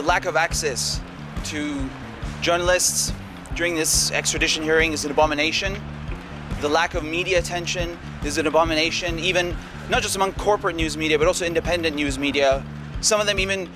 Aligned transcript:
the 0.00 0.06
lack 0.06 0.24
of 0.24 0.34
access 0.34 0.98
to 1.44 1.86
journalists 2.40 3.12
during 3.54 3.74
this 3.74 4.10
extradition 4.12 4.62
hearing 4.62 4.94
is 4.94 5.04
an 5.04 5.10
abomination. 5.10 5.76
The 6.62 6.70
lack 6.70 6.94
of 6.94 7.04
media 7.04 7.38
attention 7.38 7.98
is 8.24 8.38
an 8.38 8.46
abomination, 8.46 9.18
even 9.18 9.54
not 9.90 10.00
just 10.00 10.16
among 10.16 10.32
corporate 10.34 10.74
news 10.74 10.96
media, 10.96 11.18
but 11.18 11.26
also 11.26 11.44
independent 11.44 11.96
news 11.96 12.18
media. 12.18 12.64
Some 13.02 13.20
of 13.20 13.26
them 13.26 13.38
even 13.38 13.68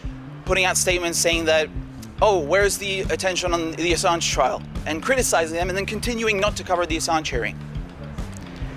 putting 0.46 0.64
out 0.64 0.78
statements 0.78 1.18
saying 1.18 1.44
that, 1.44 1.68
oh, 2.22 2.38
where's 2.38 2.78
the 2.78 3.00
attention 3.00 3.52
on 3.52 3.72
the 3.72 3.92
Assange 3.92 4.32
trial? 4.32 4.62
And 4.86 5.02
criticizing 5.02 5.58
them 5.58 5.68
and 5.68 5.76
then 5.76 5.84
continuing 5.84 6.40
not 6.40 6.56
to 6.56 6.64
cover 6.64 6.86
the 6.86 6.96
Assange 6.96 7.26
hearing. 7.26 7.58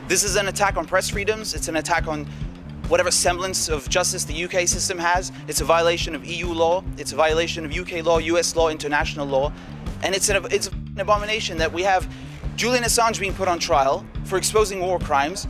This 0.10 0.26
is 0.26 0.36
an 0.36 0.50
attack 0.50 0.76
on 0.76 0.86
press 0.86 1.10
freedoms, 1.10 1.54
it's 1.54 1.70
an 1.70 1.78
attack 1.78 2.08
on 2.10 2.28
whatever 2.88 3.12
semblance 3.12 3.70
of 3.70 3.88
justice 3.90 4.24
the 4.24 4.46
UK 4.46 4.68
system 4.68 4.98
has. 4.98 5.32
It's 5.48 5.62
a 5.62 5.66
violation 5.66 6.16
of 6.16 6.26
EU 6.26 6.48
law, 6.48 6.84
it's 6.98 7.12
a 7.12 7.16
violation 7.16 7.66
of 7.66 7.76
UK 7.76 8.06
law, 8.06 8.18
US 8.20 8.56
law, 8.56 8.70
international 8.70 9.28
law. 9.28 9.52
And 10.04 10.16
it's 10.16 10.30
an, 10.30 10.46
it's 10.52 10.68
an 10.68 11.00
abomination 11.00 11.58
that 11.58 11.72
we 11.72 11.84
have 11.84 12.08
Julian 12.56 12.84
Assange 12.84 13.20
being 13.20 13.34
put 13.34 13.48
on 13.48 13.60
trial 13.60 14.06
for 14.24 14.38
exposing 14.38 14.80
war 14.80 15.00
crimes. 15.00 15.48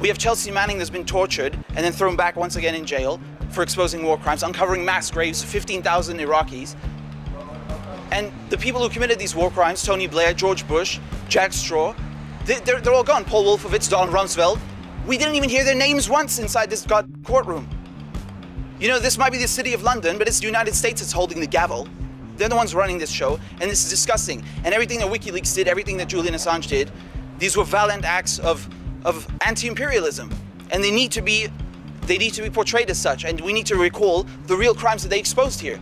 We 0.00 0.08
have 0.08 0.18
Chelsea 0.18 0.50
Manning 0.50 0.78
that's 0.78 0.90
been 0.90 1.06
tortured 1.06 1.54
and 1.68 1.78
then 1.78 1.92
thrown 1.92 2.16
back 2.16 2.36
once 2.36 2.56
again 2.56 2.74
in 2.74 2.84
jail 2.84 3.20
for 3.50 3.62
exposing 3.62 4.02
war 4.02 4.18
crimes, 4.18 4.42
uncovering 4.42 4.84
mass 4.84 5.10
graves 5.10 5.42
of 5.42 5.48
15,000 5.48 6.18
Iraqis. 6.18 6.74
And 8.10 8.32
the 8.50 8.58
people 8.58 8.82
who 8.82 8.88
committed 8.88 9.18
these 9.18 9.34
war 9.34 9.50
crimes, 9.50 9.82
Tony 9.82 10.06
Blair, 10.06 10.34
George 10.34 10.66
Bush, 10.66 10.98
Jack 11.28 11.52
Straw, 11.52 11.94
they, 12.44 12.56
are 12.56 12.80
they're 12.80 12.92
all 12.92 13.04
gone. 13.04 13.24
Paul 13.24 13.44
Wolfowitz, 13.44 13.88
Donald 13.88 14.10
Rumsfeld. 14.10 14.58
We 15.06 15.18
didn't 15.18 15.34
even 15.34 15.48
hear 15.48 15.64
their 15.64 15.74
names 15.74 16.08
once 16.08 16.38
inside 16.38 16.70
this 16.70 16.86
god 16.86 17.12
courtroom. 17.24 17.68
You 18.78 18.88
know, 18.88 18.98
this 18.98 19.18
might 19.18 19.32
be 19.32 19.38
the 19.38 19.48
city 19.48 19.74
of 19.74 19.82
London, 19.82 20.18
but 20.18 20.28
it's 20.28 20.40
the 20.40 20.46
United 20.46 20.74
States 20.74 21.00
that's 21.00 21.12
holding 21.12 21.40
the 21.40 21.46
gavel. 21.46 21.88
They're 22.36 22.48
the 22.48 22.56
ones 22.56 22.74
running 22.74 22.98
this 22.98 23.10
show, 23.10 23.38
and 23.60 23.70
this 23.70 23.84
is 23.84 23.90
disgusting. 23.90 24.44
And 24.64 24.74
everything 24.74 24.98
that 25.00 25.08
WikiLeaks 25.08 25.54
did, 25.54 25.68
everything 25.68 25.96
that 25.98 26.08
Julian 26.08 26.34
Assange 26.34 26.68
did, 26.68 26.90
these 27.38 27.56
were 27.56 27.64
valiant 27.64 28.04
acts 28.04 28.38
of, 28.38 28.68
of 29.04 29.26
anti-imperialism. 29.44 30.30
And 30.70 30.82
they 30.82 30.90
need 30.90 31.12
to 31.12 31.22
be 31.22 31.48
they 32.06 32.18
need 32.18 32.34
to 32.34 32.42
be 32.42 32.50
portrayed 32.50 32.90
as 32.90 32.98
such, 32.98 33.24
and 33.24 33.40
we 33.40 33.52
need 33.52 33.66
to 33.66 33.76
recall 33.76 34.26
the 34.46 34.56
real 34.56 34.74
crimes 34.74 35.02
that 35.02 35.08
they 35.08 35.20
exposed 35.20 35.60
here. 35.60 35.78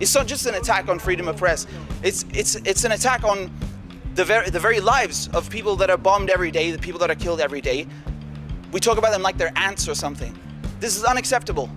It's 0.00 0.14
not 0.14 0.26
just 0.26 0.46
an 0.46 0.54
attack 0.54 0.88
on 0.88 0.98
freedom 0.98 1.28
of 1.28 1.36
press. 1.36 1.66
It's 2.02 2.24
it's 2.32 2.54
it's 2.56 2.84
an 2.84 2.92
attack 2.92 3.22
on 3.24 3.50
the 4.14 4.24
very 4.24 4.50
the 4.50 4.60
very 4.60 4.80
lives 4.80 5.28
of 5.28 5.50
people 5.50 5.76
that 5.76 5.90
are 5.90 5.96
bombed 5.96 6.30
every 6.30 6.50
day, 6.50 6.70
the 6.70 6.78
people 6.78 7.00
that 7.00 7.10
are 7.10 7.16
killed 7.16 7.40
every 7.40 7.60
day. 7.60 7.86
We 8.72 8.80
talk 8.80 8.98
about 8.98 9.12
them 9.12 9.22
like 9.22 9.38
they're 9.38 9.56
ants 9.56 9.88
or 9.88 9.94
something. 9.94 10.36
This 10.80 10.96
is 10.96 11.04
unacceptable. 11.04 11.70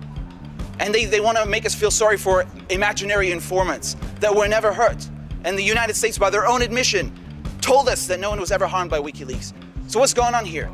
And 0.80 0.94
they, 0.94 1.04
they 1.06 1.20
want 1.20 1.38
to 1.38 1.46
make 1.46 1.66
us 1.66 1.74
feel 1.74 1.90
sorry 1.90 2.16
for 2.16 2.46
imaginary 2.70 3.32
informants 3.32 3.96
that 4.20 4.34
were 4.34 4.46
never 4.46 4.72
hurt. 4.72 5.08
And 5.44 5.58
the 5.58 5.62
United 5.62 5.94
States, 5.96 6.18
by 6.18 6.30
their 6.30 6.46
own 6.46 6.62
admission, 6.62 7.12
told 7.60 7.88
us 7.88 8.06
that 8.06 8.20
no 8.20 8.30
one 8.30 8.40
was 8.40 8.52
ever 8.52 8.66
harmed 8.66 8.90
by 8.90 8.98
WikiLeaks. 8.98 9.52
So 9.88 9.98
what's 9.98 10.14
going 10.14 10.34
on 10.34 10.44
here? 10.44 10.70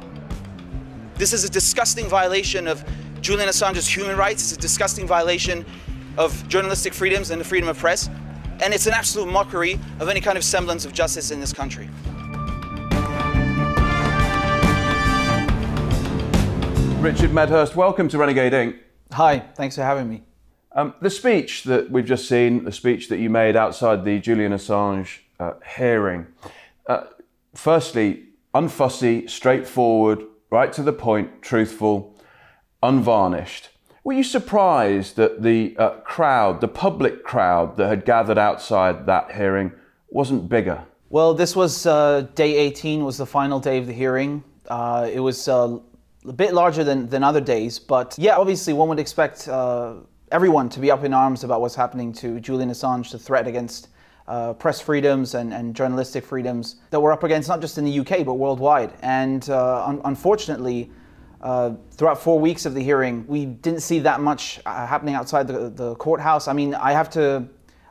This 1.15 1.33
is 1.33 1.45
a 1.45 1.51
disgusting 1.51 2.07
violation 2.07 2.67
of 2.67 2.85
Julian 3.21 3.49
Assange's 3.49 3.87
human 3.87 4.17
rights. 4.17 4.43
It's 4.43 4.53
a 4.53 4.61
disgusting 4.61 5.07
violation 5.07 5.65
of 6.19 6.47
journalistic 6.49 6.93
freedoms 6.93 7.31
and 7.31 7.41
the 7.41 7.45
freedom 7.45 7.69
of 7.69 7.79
press. 7.79 8.11
And 8.63 8.73
it's 8.73 8.87
an 8.87 8.95
absolute 8.95 9.27
mockery 9.27 9.79
of 10.01 10.09
any 10.09 10.21
kind 10.21 10.39
of 10.39 10.45
semblance 10.45 10.85
of 10.85 10.93
justice 10.93 11.31
in 11.31 11.41
this 11.41 11.53
country. 11.53 11.89
Richard 17.01 17.33
Medhurst, 17.33 17.77
welcome 17.77 18.09
to 18.09 18.17
Renegade 18.17 18.53
Inc. 18.53 18.79
Hi, 19.13 19.41
thanks 19.57 19.77
for 19.77 19.83
having 19.83 20.09
me. 20.09 20.23
Um, 20.73 20.95
the 21.01 21.11
speech 21.11 21.65
that 21.65 21.91
we've 21.91 22.07
just 22.07 22.27
seen, 22.27 22.65
the 22.65 22.73
speech 22.73 23.09
that 23.09 23.19
you 23.19 23.29
made 23.29 23.57
outside 23.57 24.05
the 24.05 24.19
Julian 24.21 24.53
Assange 24.53 25.19
uh, 25.39 25.53
hearing, 25.77 26.27
uh, 26.87 27.05
firstly, 27.55 28.25
unfussy, 28.55 29.29
straightforward, 29.29 30.25
right 30.51 30.73
to 30.73 30.83
the 30.83 30.93
point, 30.93 31.43
truthful, 31.43 32.19
unvarnished. 32.83 33.69
Were 34.05 34.13
you 34.13 34.23
surprised 34.23 35.17
that 35.17 35.43
the 35.43 35.75
uh, 35.79 35.91
crowd, 36.01 36.61
the 36.61 36.69
public 36.69 37.25
crowd 37.25 37.79
that 37.79 37.89
had 37.89 38.05
gathered 38.05 38.37
outside 38.37 39.07
that 39.07 39.33
hearing, 39.33 39.73
wasn't 40.11 40.47
bigger? 40.47 40.85
Well, 41.09 41.33
this 41.33 41.57
was 41.57 41.87
uh, 41.87 42.27
day 42.35 42.55
18, 42.55 43.03
was 43.03 43.17
the 43.17 43.25
final 43.25 43.61
day 43.61 43.79
of 43.79 43.87
the 43.87 43.95
hearing. 43.95 44.45
Uh, 44.69 45.09
it 45.11 45.21
was 45.21 45.49
uh, 45.49 45.79
a 46.27 46.33
bit 46.35 46.53
larger 46.53 46.85
than, 46.85 47.09
than 47.09 47.25
other 47.25 47.41
days, 47.41 47.79
but 47.79 48.15
yeah, 48.19 48.37
obviously 48.37 48.75
one 48.75 48.91
would 48.91 48.99
expect 48.99 49.49
uh, 49.49 49.95
everyone 50.31 50.69
to 50.69 50.81
be 50.81 50.91
up 50.91 51.03
in 51.03 51.15
arms 51.15 51.43
about 51.43 51.63
what's 51.63 51.75
happening 51.75 52.13
to 52.13 52.39
Julian 52.41 52.69
Assange, 52.69 53.11
the 53.11 53.19
threat 53.19 53.47
against 53.47 53.89
uh, 54.29 54.53
press 54.53 54.83
freedoms 54.83 55.35
and, 55.35 55.55
and 55.55 55.75
journalistic 55.75 56.27
freedoms 56.27 56.77
that 56.91 57.01
we're 57.01 57.13
up 57.13 57.23
against, 57.23 57.49
not 57.49 57.63
just 57.63 57.79
in 57.79 57.87
the 57.87 58.01
UK, 58.01 58.27
but 58.27 58.35
worldwide. 58.35 58.93
And 59.01 59.49
uh, 59.49 59.87
un- 59.87 60.03
unfortunately, 60.05 60.91
uh, 61.45 61.75
throughout 61.91 62.19
four 62.19 62.41
weeks 62.41 62.65
of 62.65 62.73
the 62.73 62.83
hearing, 62.83 63.27
we 63.29 63.45
didn't 63.45 63.81
see 63.81 63.99
that 63.99 64.19
much 64.21 64.61
uh, 64.65 64.87
happening 64.87 65.15
outside 65.15 65.47
the, 65.47 65.69
the 65.69 65.95
courthouse. 65.97 66.49
I 66.49 66.55
mean, 66.55 66.75
I 66.75 66.93
have 66.93 67.11
to. 67.11 67.47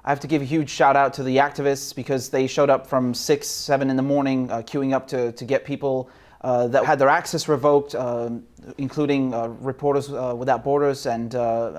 I 0.05 0.09
have 0.09 0.19
to 0.19 0.27
give 0.27 0.41
a 0.41 0.45
huge 0.45 0.69
shout 0.69 0.97
out 0.97 1.13
to 1.13 1.23
the 1.23 1.37
activists 1.37 1.95
because 1.95 2.27
they 2.27 2.45
showed 2.45 2.69
up 2.69 2.85
from 2.85 3.13
six, 3.13 3.47
seven 3.47 3.89
in 3.89 3.95
the 3.95 4.03
morning, 4.03 4.51
uh, 4.51 4.57
queuing 4.57 4.91
up 4.91 5.07
to, 5.07 5.31
to 5.31 5.45
get 5.45 5.63
people 5.63 6.09
uh, 6.41 6.67
that 6.67 6.83
had 6.83 6.99
their 6.99 7.07
access 7.07 7.47
revoked, 7.47 7.95
uh, 7.95 8.29
including 8.77 9.33
uh, 9.33 9.47
Reporters 9.61 10.09
Without 10.09 10.61
Borders 10.61 11.05
and 11.05 11.31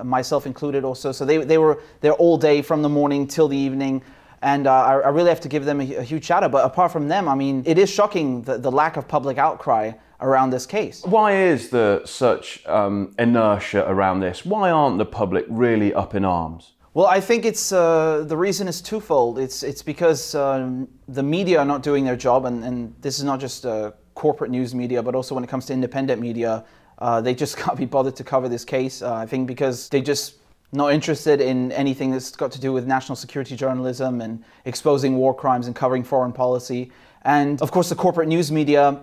myself 0.03 0.47
included 0.47 0.83
also. 0.83 1.11
So 1.11 1.23
they, 1.23 1.37
they 1.37 1.59
were 1.59 1.83
there 2.01 2.13
all 2.13 2.35
day 2.35 2.63
from 2.63 2.81
the 2.81 2.89
morning 2.89 3.27
till 3.27 3.47
the 3.47 3.57
evening. 3.57 4.01
And 4.41 4.65
uh, 4.65 4.73
I, 4.73 4.93
I, 5.01 5.09
really 5.09 5.29
have 5.29 5.41
to 5.41 5.47
give 5.47 5.65
them 5.65 5.79
a, 5.79 5.95
a, 5.97 6.01
huge 6.01 6.25
shout 6.25 6.43
out. 6.43 6.51
But 6.51 6.65
apart 6.65 6.91
from 6.91 7.07
them, 7.07 7.29
I 7.29 7.35
mean, 7.35 7.61
it 7.67 7.77
is 7.77 7.91
shocking 7.91 8.41
the, 8.41 8.57
the 8.57 8.71
lack 8.71 8.97
of 8.97 9.07
public 9.07 9.37
outcry 9.37 9.91
around 10.21 10.49
this 10.51 10.65
case. 10.65 11.03
Why 11.03 11.35
is 11.35 11.69
there 11.69 12.05
such 12.05 12.65
um, 12.65 13.13
inertia 13.19 13.85
around 13.89 14.21
this? 14.21 14.45
Why 14.45 14.71
aren't 14.71 14.97
the 14.97 15.05
public 15.05 15.45
really 15.49 15.93
up 15.93 16.15
in 16.15 16.25
arms? 16.25 16.73
Well, 16.93 17.07
I 17.07 17.19
think 17.19 17.43
it's 17.43 17.73
uh, 17.73 18.23
the 18.25 18.37
reason 18.37 18.69
is 18.69 18.81
twofold. 18.81 19.37
It's 19.37 19.63
it's 19.63 19.81
because 19.81 20.33
um, 20.33 20.87
the 21.09 21.23
media 21.23 21.59
are 21.59 21.65
not 21.65 21.83
doing 21.83 22.05
their 22.05 22.15
job, 22.15 22.45
and, 22.45 22.63
and 22.63 22.95
this 23.01 23.17
is 23.19 23.25
not 23.25 23.41
just 23.41 23.65
uh, 23.65 23.91
corporate 24.13 24.49
news 24.49 24.73
media, 24.73 25.03
but 25.03 25.13
also 25.13 25.35
when 25.35 25.43
it 25.43 25.49
comes 25.49 25.65
to 25.65 25.73
independent 25.73 26.21
media, 26.21 26.63
uh, 26.99 27.19
they 27.19 27.35
just 27.35 27.57
can't 27.61 27.77
be 27.77 27.85
bothered 27.85 28.15
to 28.15 28.23
cover 28.23 28.47
this 28.47 28.63
case. 28.63 29.01
Uh, 29.01 29.13
I 29.13 29.25
think 29.25 29.45
because 29.45 29.89
they 29.89 30.01
just 30.01 30.35
not 30.71 30.93
interested 30.93 31.41
in 31.41 31.71
anything 31.73 32.11
that's 32.11 32.31
got 32.35 32.51
to 32.51 32.59
do 32.59 32.73
with 32.73 32.87
national 32.87 33.15
security 33.15 33.55
journalism 33.55 34.21
and 34.21 34.43
exposing 34.65 35.15
war 35.17 35.33
crimes 35.33 35.67
and 35.67 35.75
covering 35.75 36.03
foreign 36.03 36.33
policy. 36.33 36.91
And 37.23 37.61
of 37.61 37.71
course, 37.71 37.89
the 37.89 37.95
corporate 37.95 38.27
news 38.27 38.51
media, 38.51 38.99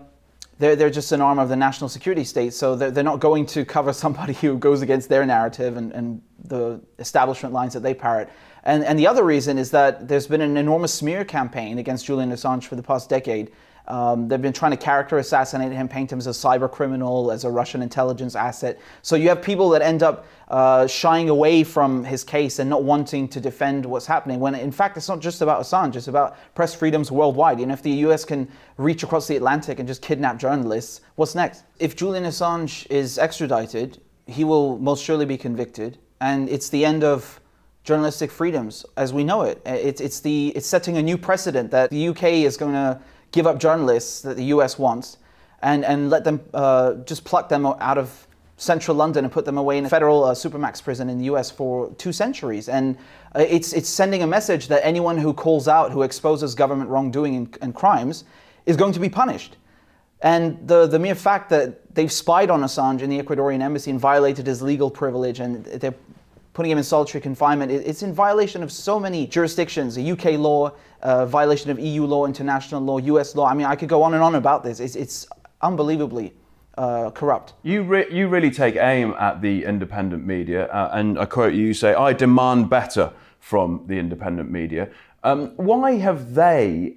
they're, 0.58 0.76
they're 0.76 0.90
just 0.90 1.12
an 1.12 1.20
arm 1.20 1.38
of 1.38 1.48
the 1.48 1.56
national 1.56 1.88
security 1.88 2.24
state, 2.24 2.52
so 2.52 2.76
they're, 2.76 2.90
they're 2.90 3.04
not 3.04 3.20
going 3.20 3.46
to 3.46 3.64
cover 3.64 3.92
somebody 4.04 4.32
who 4.34 4.58
goes 4.58 4.82
against 4.82 5.08
their 5.08 5.26
narrative 5.26 5.76
and, 5.76 5.92
and 5.92 6.22
the 6.44 6.80
establishment 6.98 7.54
lines 7.54 7.74
that 7.74 7.80
they 7.80 7.94
parrot. 7.94 8.28
And, 8.64 8.84
and 8.84 8.98
the 8.98 9.06
other 9.06 9.24
reason 9.24 9.58
is 9.58 9.70
that 9.72 10.06
there's 10.06 10.26
been 10.26 10.40
an 10.40 10.56
enormous 10.56 10.94
smear 10.94 11.24
campaign 11.24 11.78
against 11.78 12.06
Julian 12.06 12.30
Assange 12.30 12.64
for 12.64 12.76
the 12.76 12.82
past 12.82 13.08
decade. 13.08 13.50
Um, 13.88 14.28
they've 14.28 14.40
been 14.40 14.52
trying 14.52 14.70
to 14.70 14.76
character 14.76 15.18
assassinate 15.18 15.72
him, 15.72 15.88
paint 15.88 16.12
him 16.12 16.18
as 16.18 16.26
a 16.26 16.30
cyber 16.30 16.70
criminal, 16.70 17.32
as 17.32 17.44
a 17.44 17.50
Russian 17.50 17.82
intelligence 17.82 18.36
asset. 18.36 18.78
So 19.02 19.16
you 19.16 19.28
have 19.28 19.42
people 19.42 19.70
that 19.70 19.82
end 19.82 20.02
up 20.02 20.26
uh, 20.48 20.86
shying 20.86 21.28
away 21.28 21.64
from 21.64 22.04
his 22.04 22.22
case 22.22 22.58
and 22.58 22.70
not 22.70 22.84
wanting 22.84 23.26
to 23.28 23.40
defend 23.40 23.84
what's 23.84 24.06
happening. 24.06 24.38
When 24.38 24.54
in 24.54 24.70
fact, 24.70 24.96
it's 24.96 25.08
not 25.08 25.20
just 25.20 25.42
about 25.42 25.62
Assange; 25.62 25.96
it's 25.96 26.08
about 26.08 26.36
press 26.54 26.74
freedoms 26.74 27.10
worldwide. 27.10 27.58
You 27.58 27.66
know, 27.66 27.72
if 27.72 27.82
the 27.82 27.90
U.S. 28.06 28.24
can 28.24 28.48
reach 28.76 29.02
across 29.02 29.26
the 29.26 29.36
Atlantic 29.36 29.78
and 29.78 29.88
just 29.88 30.00
kidnap 30.00 30.38
journalists, 30.38 31.00
what's 31.16 31.34
next? 31.34 31.64
If 31.78 31.96
Julian 31.96 32.24
Assange 32.24 32.86
is 32.90 33.18
extradited, 33.18 34.00
he 34.26 34.44
will 34.44 34.78
most 34.78 35.02
surely 35.02 35.24
be 35.24 35.36
convicted, 35.36 35.98
and 36.20 36.48
it's 36.48 36.68
the 36.68 36.84
end 36.84 37.02
of 37.02 37.40
journalistic 37.84 38.30
freedoms 38.30 38.86
as 38.96 39.12
we 39.12 39.24
know 39.24 39.42
it. 39.42 39.60
It's, 39.66 40.00
it's, 40.00 40.20
the, 40.20 40.48
it's 40.54 40.66
setting 40.66 40.96
a 40.98 41.02
new 41.02 41.18
precedent 41.18 41.70
that 41.72 41.90
the 41.90 42.08
UK 42.08 42.24
is 42.24 42.56
going 42.56 42.74
to 42.74 43.00
give 43.32 43.46
up 43.46 43.58
journalists 43.58 44.22
that 44.22 44.36
the 44.36 44.44
US 44.44 44.78
wants 44.78 45.18
and, 45.62 45.84
and 45.84 46.10
let 46.10 46.24
them 46.24 46.40
uh, 46.54 46.94
just 46.94 47.24
pluck 47.24 47.48
them 47.48 47.66
out 47.66 47.98
of 47.98 48.26
central 48.56 48.96
London 48.96 49.24
and 49.24 49.32
put 49.32 49.44
them 49.44 49.58
away 49.58 49.76
in 49.78 49.84
a 49.84 49.88
federal 49.88 50.24
uh, 50.24 50.34
supermax 50.34 50.82
prison 50.82 51.08
in 51.08 51.18
the 51.18 51.24
US 51.24 51.50
for 51.50 51.92
two 51.94 52.12
centuries. 52.12 52.68
And 52.68 52.96
uh, 53.34 53.40
it's, 53.40 53.72
it's 53.72 53.88
sending 53.88 54.22
a 54.22 54.26
message 54.26 54.68
that 54.68 54.84
anyone 54.86 55.18
who 55.18 55.32
calls 55.32 55.66
out, 55.66 55.90
who 55.90 56.02
exposes 56.02 56.54
government 56.54 56.88
wrongdoing 56.88 57.34
and, 57.34 57.58
and 57.60 57.74
crimes, 57.74 58.24
is 58.66 58.76
going 58.76 58.92
to 58.92 59.00
be 59.00 59.08
punished. 59.08 59.56
And 60.20 60.68
the, 60.68 60.86
the 60.86 61.00
mere 61.00 61.16
fact 61.16 61.50
that 61.50 61.92
they've 61.94 62.12
spied 62.12 62.50
on 62.50 62.62
Assange 62.62 63.00
in 63.00 63.10
the 63.10 63.20
Ecuadorian 63.20 63.60
embassy 63.60 63.90
and 63.90 63.98
violated 63.98 64.46
his 64.46 64.62
legal 64.62 64.88
privilege 64.90 65.40
and 65.40 65.64
they're 65.64 65.94
putting 66.52 66.70
him 66.70 66.78
in 66.78 66.84
solitary 66.84 67.20
confinement. 67.20 67.72
It's 67.72 68.02
in 68.02 68.12
violation 68.12 68.62
of 68.62 68.70
so 68.70 69.00
many 69.00 69.26
jurisdictions, 69.26 69.96
UK 69.96 70.38
law, 70.38 70.72
uh, 71.02 71.24
violation 71.26 71.70
of 71.70 71.78
EU 71.78 72.04
law, 72.04 72.26
international 72.26 72.82
law, 72.82 72.98
US 72.98 73.34
law. 73.34 73.46
I 73.46 73.54
mean, 73.54 73.66
I 73.66 73.74
could 73.74 73.88
go 73.88 74.02
on 74.02 74.14
and 74.14 74.22
on 74.22 74.34
about 74.34 74.62
this. 74.62 74.78
It's, 74.78 74.94
it's 74.94 75.26
unbelievably 75.62 76.34
uh, 76.76 77.10
corrupt. 77.10 77.54
You, 77.62 77.82
re- 77.82 78.06
you 78.10 78.28
really 78.28 78.50
take 78.50 78.76
aim 78.76 79.14
at 79.18 79.40
the 79.40 79.64
independent 79.64 80.26
media, 80.26 80.66
uh, 80.66 80.90
and 80.92 81.18
I 81.18 81.24
quote 81.24 81.54
you, 81.54 81.66
you 81.66 81.74
say, 81.74 81.94
I 81.94 82.12
demand 82.12 82.68
better 82.68 83.12
from 83.40 83.84
the 83.86 83.98
independent 83.98 84.50
media. 84.50 84.90
Um, 85.24 85.52
why 85.56 85.92
have 85.96 86.34
they, 86.34 86.96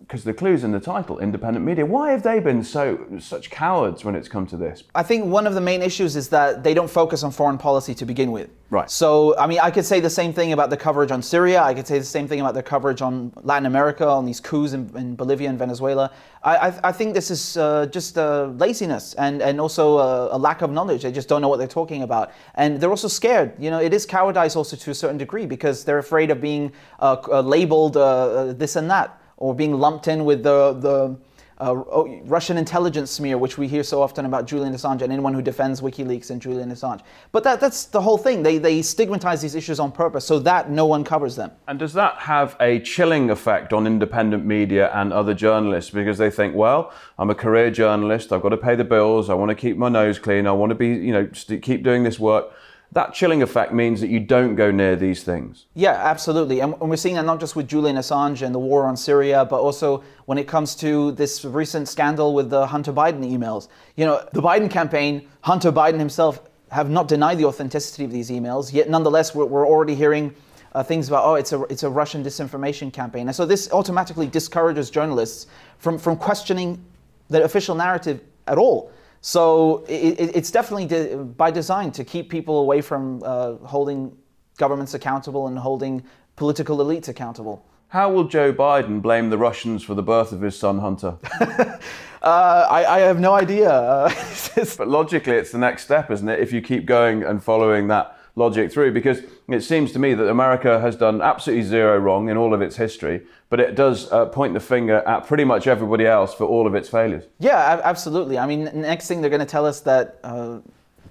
because 0.00 0.24
the 0.24 0.34
clue's 0.34 0.64
in 0.64 0.72
the 0.72 0.80
title, 0.80 1.18
independent 1.18 1.64
media, 1.64 1.84
why 1.84 2.10
have 2.10 2.22
they 2.22 2.40
been 2.40 2.62
so 2.62 3.04
such 3.18 3.50
cowards 3.50 4.04
when 4.04 4.14
it's 4.14 4.28
come 4.28 4.46
to 4.46 4.56
this? 4.56 4.84
I 4.94 5.02
think 5.02 5.26
one 5.26 5.46
of 5.46 5.54
the 5.54 5.60
main 5.60 5.82
issues 5.82 6.16
is 6.16 6.28
that 6.30 6.62
they 6.62 6.74
don't 6.74 6.90
focus 6.90 7.22
on 7.22 7.30
foreign 7.30 7.58
policy 7.58 7.94
to 7.94 8.04
begin 8.04 8.32
with. 8.32 8.50
Right. 8.70 8.90
So, 8.90 9.36
I 9.38 9.46
mean, 9.46 9.58
I 9.60 9.70
could 9.70 9.84
say 9.84 10.00
the 10.00 10.08
same 10.08 10.32
thing 10.32 10.54
about 10.54 10.70
the 10.70 10.78
coverage 10.78 11.10
on 11.10 11.20
Syria. 11.20 11.62
I 11.62 11.74
could 11.74 11.86
say 11.86 11.98
the 11.98 12.04
same 12.04 12.26
thing 12.26 12.40
about 12.40 12.54
the 12.54 12.62
coverage 12.62 13.02
on 13.02 13.30
Latin 13.42 13.66
America, 13.66 14.06
on 14.08 14.24
these 14.24 14.40
coups 14.40 14.72
in, 14.72 14.90
in 14.96 15.14
Bolivia 15.14 15.50
and 15.50 15.58
Venezuela. 15.58 16.10
I, 16.42 16.56
I, 16.56 16.80
I 16.84 16.92
think 16.92 17.12
this 17.14 17.30
is 17.30 17.56
uh, 17.56 17.86
just 17.86 18.16
uh, 18.16 18.46
laziness 18.56 19.14
and, 19.14 19.42
and 19.42 19.60
also 19.60 19.98
a, 19.98 20.36
a, 20.36 20.38
lack 20.38 20.62
of 20.62 20.70
knowledge. 20.70 21.02
They 21.02 21.12
just 21.12 21.28
don't 21.28 21.42
know 21.42 21.48
what 21.48 21.58
they're 21.58 21.68
talking 21.68 22.02
about. 22.02 22.32
And 22.54 22.80
they're 22.80 22.90
also 22.90 23.08
scared. 23.08 23.54
You 23.58 23.70
know, 23.70 23.78
it 23.78 23.92
is 23.92 24.06
cowardice 24.06 24.56
also 24.56 24.76
to 24.76 24.90
a 24.90 24.94
certain 24.94 25.18
degree 25.18 25.46
because 25.46 25.84
they're 25.84 25.98
afraid 25.98 26.30
of 26.30 26.40
being 26.40 26.72
uh, 26.98 27.16
uh 27.30 27.42
labeled 27.42 27.96
uh, 27.96 28.00
uh, 28.00 28.52
this 28.54 28.76
and 28.76 28.90
that 28.90 29.21
or 29.42 29.52
being 29.52 29.74
lumped 29.74 30.06
in 30.06 30.24
with 30.24 30.44
the, 30.44 30.72
the 30.74 31.16
uh, 31.58 31.74
oh, 31.90 32.20
Russian 32.26 32.56
intelligence 32.56 33.10
smear, 33.10 33.36
which 33.38 33.58
we 33.58 33.66
hear 33.66 33.82
so 33.82 34.00
often 34.00 34.24
about 34.24 34.46
Julian 34.46 34.72
Assange 34.72 35.02
and 35.02 35.12
anyone 35.12 35.34
who 35.34 35.42
defends 35.42 35.80
WikiLeaks 35.80 36.30
and 36.30 36.40
Julian 36.40 36.70
Assange. 36.70 37.00
But 37.32 37.42
that, 37.42 37.58
that's 37.60 37.86
the 37.86 38.00
whole 38.00 38.18
thing. 38.18 38.44
They, 38.44 38.58
they 38.58 38.82
stigmatize 38.82 39.42
these 39.42 39.56
issues 39.56 39.80
on 39.80 39.90
purpose 39.90 40.24
so 40.24 40.38
that 40.38 40.70
no 40.70 40.86
one 40.86 41.02
covers 41.02 41.34
them. 41.34 41.50
And 41.66 41.76
does 41.76 41.92
that 41.94 42.18
have 42.18 42.56
a 42.60 42.78
chilling 42.78 43.30
effect 43.30 43.72
on 43.72 43.84
independent 43.84 44.46
media 44.46 44.92
and 44.94 45.12
other 45.12 45.34
journalists? 45.34 45.90
Because 45.90 46.18
they 46.18 46.30
think, 46.30 46.54
well, 46.54 46.92
I'm 47.18 47.30
a 47.30 47.34
career 47.34 47.72
journalist, 47.72 48.32
I've 48.32 48.42
got 48.42 48.50
to 48.50 48.56
pay 48.56 48.76
the 48.76 48.84
bills, 48.84 49.28
I 49.28 49.34
want 49.34 49.48
to 49.48 49.56
keep 49.56 49.76
my 49.76 49.88
nose 49.88 50.20
clean, 50.20 50.46
I 50.46 50.52
want 50.52 50.70
to 50.70 50.76
be, 50.76 50.86
you 50.86 51.12
know, 51.12 51.26
keep 51.60 51.82
doing 51.82 52.04
this 52.04 52.20
work 52.20 52.52
that 52.92 53.14
chilling 53.14 53.42
effect 53.42 53.72
means 53.72 54.00
that 54.02 54.08
you 54.08 54.20
don't 54.20 54.54
go 54.54 54.70
near 54.70 54.96
these 54.96 55.22
things. 55.22 55.66
Yeah, 55.74 55.92
absolutely. 55.92 56.60
And 56.60 56.78
we're 56.78 56.96
seeing 56.96 57.14
that 57.14 57.24
not 57.24 57.40
just 57.40 57.56
with 57.56 57.66
Julian 57.66 57.96
Assange 57.96 58.42
and 58.42 58.54
the 58.54 58.58
war 58.58 58.84
on 58.84 58.96
Syria, 58.96 59.46
but 59.46 59.60
also 59.60 60.04
when 60.26 60.36
it 60.36 60.46
comes 60.46 60.74
to 60.76 61.12
this 61.12 61.44
recent 61.44 61.88
scandal 61.88 62.34
with 62.34 62.50
the 62.50 62.66
Hunter 62.66 62.92
Biden 62.92 63.20
emails. 63.20 63.68
You 63.96 64.04
know, 64.04 64.26
the 64.32 64.42
Biden 64.42 64.70
campaign, 64.70 65.26
Hunter 65.40 65.72
Biden 65.72 65.98
himself 65.98 66.42
have 66.70 66.90
not 66.90 67.08
denied 67.08 67.38
the 67.38 67.46
authenticity 67.46 68.04
of 68.04 68.10
these 68.10 68.30
emails, 68.30 68.72
yet 68.72 68.88
nonetheless, 68.88 69.34
we're, 69.34 69.44
we're 69.44 69.66
already 69.66 69.94
hearing 69.94 70.34
uh, 70.74 70.82
things 70.82 71.08
about, 71.08 71.24
oh, 71.24 71.34
it's 71.34 71.52
a, 71.52 71.62
it's 71.64 71.82
a 71.82 71.90
Russian 71.90 72.24
disinformation 72.24 72.92
campaign. 72.92 73.26
And 73.28 73.36
so 73.36 73.44
this 73.44 73.70
automatically 73.72 74.26
discourages 74.26 74.90
journalists 74.90 75.46
from, 75.78 75.98
from 75.98 76.16
questioning 76.16 76.82
the 77.28 77.44
official 77.44 77.74
narrative 77.74 78.20
at 78.46 78.58
all. 78.58 78.90
So 79.22 79.84
it, 79.88 80.34
it's 80.34 80.50
definitely 80.50 80.86
de- 80.86 81.16
by 81.16 81.50
design 81.50 81.92
to 81.92 82.04
keep 82.04 82.28
people 82.28 82.58
away 82.58 82.80
from 82.80 83.22
uh, 83.24 83.54
holding 83.64 84.14
governments 84.58 84.94
accountable 84.94 85.46
and 85.46 85.56
holding 85.56 86.02
political 86.36 86.78
elites 86.78 87.08
accountable. 87.08 87.64
How 87.88 88.10
will 88.10 88.24
Joe 88.24 88.52
Biden 88.52 89.00
blame 89.00 89.30
the 89.30 89.38
Russians 89.38 89.84
for 89.84 89.94
the 89.94 90.02
birth 90.02 90.32
of 90.32 90.40
his 90.40 90.58
son 90.58 90.78
Hunter? 90.80 91.18
uh, 91.40 91.76
I, 92.22 92.84
I, 92.86 92.98
have 93.00 93.20
no 93.20 93.34
idea. 93.34 93.70
Uh, 93.70 94.12
but 94.78 94.88
logically, 94.88 95.34
it's 95.34 95.52
the 95.52 95.58
next 95.58 95.84
step, 95.84 96.10
isn't 96.10 96.28
it? 96.28 96.40
If 96.40 96.52
you 96.52 96.62
keep 96.62 96.86
going 96.86 97.22
and 97.22 97.44
following 97.44 97.88
that 97.88 98.18
logic 98.34 98.72
through 98.72 98.92
because 98.92 99.22
it 99.48 99.60
seems 99.60 99.92
to 99.92 99.98
me 99.98 100.14
that 100.14 100.28
America 100.28 100.80
has 100.80 100.96
done 100.96 101.20
absolutely 101.20 101.64
zero 101.64 101.98
wrong 101.98 102.28
in 102.28 102.36
all 102.36 102.54
of 102.54 102.62
its 102.62 102.76
history, 102.76 103.22
but 103.50 103.60
it 103.60 103.74
does 103.74 104.10
uh, 104.10 104.26
point 104.26 104.54
the 104.54 104.60
finger 104.60 104.98
at 105.06 105.26
pretty 105.26 105.44
much 105.44 105.66
everybody 105.66 106.06
else 106.06 106.32
for 106.32 106.44
all 106.44 106.66
of 106.66 106.74
its 106.74 106.88
failures. 106.88 107.24
Yeah, 107.38 107.80
absolutely. 107.84 108.38
I 108.38 108.46
mean, 108.46 108.70
next 108.74 109.06
thing 109.06 109.20
they're 109.20 109.30
going 109.30 109.40
to 109.40 109.46
tell 109.46 109.66
us 109.66 109.80
that. 109.80 110.18
Uh, 110.24 110.58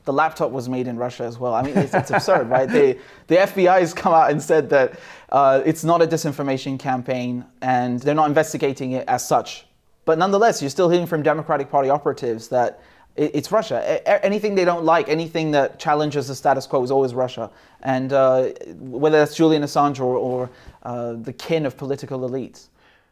the 0.03 0.13
laptop 0.13 0.49
was 0.49 0.67
made 0.67 0.87
in 0.87 0.97
Russia 0.97 1.23
as 1.25 1.37
well. 1.37 1.53
I 1.53 1.61
mean, 1.61 1.77
it's, 1.77 1.93
it's 1.93 2.09
absurd, 2.09 2.49
right? 2.49 2.67
The, 2.67 2.97
the 3.27 3.35
FBI 3.35 3.81
has 3.81 3.93
come 3.93 4.15
out 4.15 4.31
and 4.31 4.41
said 4.41 4.67
that 4.71 4.99
uh, 5.29 5.61
it's 5.63 5.83
not 5.83 6.01
a 6.01 6.07
disinformation 6.07 6.79
campaign 6.79 7.45
and 7.61 7.99
they're 7.99 8.15
not 8.15 8.27
investigating 8.27 8.93
it 8.93 9.07
as 9.07 9.27
such. 9.27 9.67
But 10.05 10.17
nonetheless, 10.17 10.59
you're 10.59 10.71
still 10.71 10.89
hearing 10.89 11.05
from 11.05 11.21
Democratic 11.21 11.69
Party 11.69 11.89
operatives 11.89 12.47
that 12.47 12.81
it's 13.15 13.51
Russia. 13.51 14.25
Anything 14.25 14.55
they 14.55 14.65
don't 14.65 14.85
like, 14.85 15.09
anything 15.09 15.51
that 15.51 15.79
challenges 15.79 16.27
the 16.27 16.35
status 16.35 16.65
quo 16.65 16.81
is 16.83 16.91
always 16.91 17.13
Russia. 17.13 17.49
And 17.81 18.13
uh, 18.13 18.49
whether 18.79 19.17
that's 19.17 19.35
Julian 19.35 19.63
Assange 19.63 19.99
or, 19.99 20.15
or 20.15 20.49
uh, 20.83 21.13
the 21.13 21.33
kin 21.33 21.65
of 21.65 21.77
political 21.77 22.19
elites. 22.21 22.69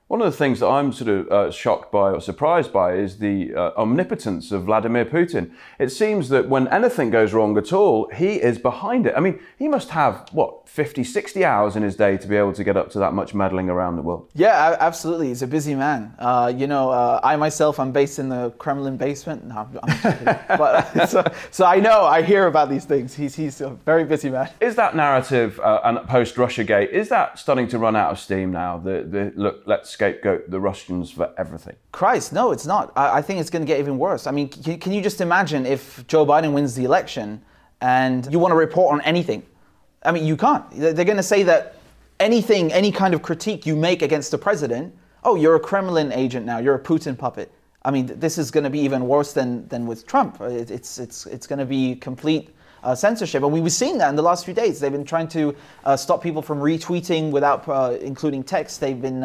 One 0.10 0.22
of 0.22 0.32
the 0.32 0.36
things 0.36 0.60
that 0.62 0.68
I'm 0.68 0.92
sort 0.92 1.08
of 1.08 1.32
uh, 1.32 1.52
shocked 1.52 1.92
by 1.92 2.10
or 2.10 2.20
surprised 2.20 2.74
by 2.74 2.96
is 2.96 3.20
the 3.20 3.54
uh, 3.54 3.74
omnipotence 3.78 4.52
of 4.52 4.64
Vladimir 4.64 5.06
Putin. 5.06 5.52
It 5.78 5.90
seems 5.90 6.30
that 6.30 6.50
when 6.50 6.68
anything 6.70 7.12
goes 7.12 7.32
wrong 7.32 7.56
at 7.60 7.72
all, 7.72 8.10
he 8.10 8.42
is 8.42 8.58
behind 8.58 9.06
it. 9.06 9.14
I 9.16 9.20
mean, 9.20 9.40
he 9.60 9.68
must 9.68 9.92
have, 9.92 10.28
what, 10.32 10.68
50, 10.68 11.04
60 11.04 11.46
hours 11.46 11.76
in 11.76 11.84
his 11.84 11.96
day 11.96 12.18
to 12.18 12.28
be 12.28 12.38
able 12.38 12.54
to 12.54 12.64
get 12.64 12.76
up 12.76 12.90
to 12.94 13.00
that 13.00 13.14
much 13.14 13.36
meddling 13.36 13.70
around 13.70 13.98
the 13.98 14.02
world. 14.02 14.32
Yeah, 14.34 14.78
absolutely. 14.80 15.28
He's 15.28 15.44
a 15.44 15.48
busy 15.48 15.76
man. 15.76 16.16
Uh, 16.18 16.52
you 16.58 16.66
know, 16.66 16.90
uh, 16.90 17.20
I 17.24 17.36
myself, 17.36 17.80
I'm 17.80 17.92
based 17.92 18.18
in 18.18 18.30
the 18.30 18.50
Kremlin 18.58 18.98
basement. 18.98 19.46
No, 19.46 19.68
but, 20.48 21.08
so, 21.10 21.24
so, 21.52 21.66
I 21.68 21.80
know, 21.80 22.06
I 22.06 22.24
hear 22.24 22.48
about 22.48 22.72
these 22.72 22.86
things. 22.86 23.14
He's, 23.14 23.36
he's 23.36 23.62
a 23.62 23.70
very 23.86 24.06
busy 24.06 24.32
man. 24.32 24.50
Is 24.60 24.76
that 24.76 24.96
narrative 24.96 25.60
uh, 25.60 25.82
and 25.84 26.00
post 26.08 26.36
Russia 26.36 26.64
Gate, 26.64 26.90
is 26.90 27.10
that 27.10 27.38
starting 27.38 27.68
to 27.68 27.78
run 27.78 27.96
out 27.96 28.12
of 28.12 28.18
steam 28.18 28.52
now? 28.52 28.80
The, 28.80 29.06
the 29.08 29.34
look, 29.36 29.62
let's 29.68 29.99
scapegoat 30.00 30.50
the 30.50 30.60
Russians 30.60 31.12
for 31.12 31.34
everything? 31.38 31.76
Christ, 31.92 32.32
no, 32.32 32.52
it's 32.52 32.66
not. 32.66 32.94
I, 32.96 33.18
I 33.18 33.22
think 33.22 33.42
it's 33.42 33.50
going 33.50 33.62
to 33.62 33.68
get 33.68 33.80
even 33.80 33.98
worse. 33.98 34.28
I 34.28 34.32
mean, 34.32 34.48
can, 34.48 34.80
can 34.80 34.94
you 34.94 35.02
just 35.02 35.20
imagine 35.20 35.66
if 35.66 36.08
Joe 36.08 36.26
Biden 36.26 36.54
wins 36.54 36.74
the 36.74 36.86
election 36.86 37.42
and 37.82 38.32
you 38.32 38.40
want 38.40 38.54
to 38.54 38.56
report 38.56 38.94
on 38.94 39.02
anything? 39.02 39.44
I 40.04 40.14
mean, 40.14 40.26
you 40.26 40.38
can't. 40.38 40.64
They're 40.72 40.94
going 40.94 41.18
to 41.18 41.24
say 41.24 41.44
that 41.44 41.76
anything, 42.22 42.72
any 42.72 42.94
kind 42.94 43.14
of 43.14 43.22
critique 43.22 43.66
you 43.66 43.76
make 43.76 44.02
against 44.02 44.32
the 44.32 44.38
president, 44.38 44.96
oh, 45.26 45.36
you're 45.36 45.56
a 45.56 45.60
Kremlin 45.60 46.14
agent 46.14 46.46
now, 46.46 46.60
you're 46.60 46.76
a 46.76 46.84
Putin 46.84 47.18
puppet. 47.18 47.52
I 47.84 47.92
mean, 47.92 48.08
this 48.20 48.38
is 48.38 48.52
going 48.52 48.64
to 48.64 48.70
be 48.70 48.80
even 48.80 49.06
worse 49.06 49.34
than, 49.34 49.68
than 49.68 49.86
with 49.86 50.08
Trump. 50.08 50.40
It's, 50.40 50.98
it's, 50.98 51.26
it's 51.26 51.48
going 51.48 51.60
to 51.60 51.66
be 51.66 51.96
complete 51.96 52.56
uh, 52.84 52.96
censorship. 52.96 53.44
And 53.44 53.52
we 53.52 53.60
were 53.60 53.70
seeing 53.70 53.98
that 53.98 54.10
in 54.10 54.16
the 54.16 54.22
last 54.22 54.46
few 54.46 54.54
days. 54.54 54.80
They've 54.80 54.92
been 54.92 55.04
trying 55.04 55.28
to 55.30 55.54
uh, 55.84 55.98
stop 55.98 56.24
people 56.24 56.42
from 56.42 56.60
retweeting 56.60 57.32
without 57.32 57.68
uh, 57.68 57.98
including 58.02 58.44
text. 58.44 58.80
They've 58.80 59.02
been 59.02 59.24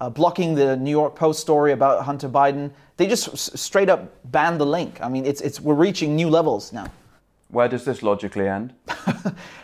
uh, 0.00 0.10
blocking 0.10 0.54
the 0.54 0.76
New 0.76 0.90
York 0.90 1.14
Post 1.14 1.40
story 1.40 1.72
about 1.72 2.04
Hunter 2.04 2.28
Biden. 2.28 2.70
They 2.96 3.06
just 3.06 3.28
s- 3.28 3.50
straight 3.60 3.88
up 3.88 4.10
banned 4.30 4.60
the 4.60 4.66
link. 4.66 4.98
I 5.00 5.08
mean, 5.08 5.26
it's, 5.26 5.40
it's, 5.40 5.60
we're 5.60 5.74
reaching 5.74 6.16
new 6.16 6.28
levels 6.28 6.72
now. 6.72 6.86
Where 7.48 7.68
does 7.68 7.84
this 7.84 8.02
logically 8.02 8.46
end? 8.46 8.72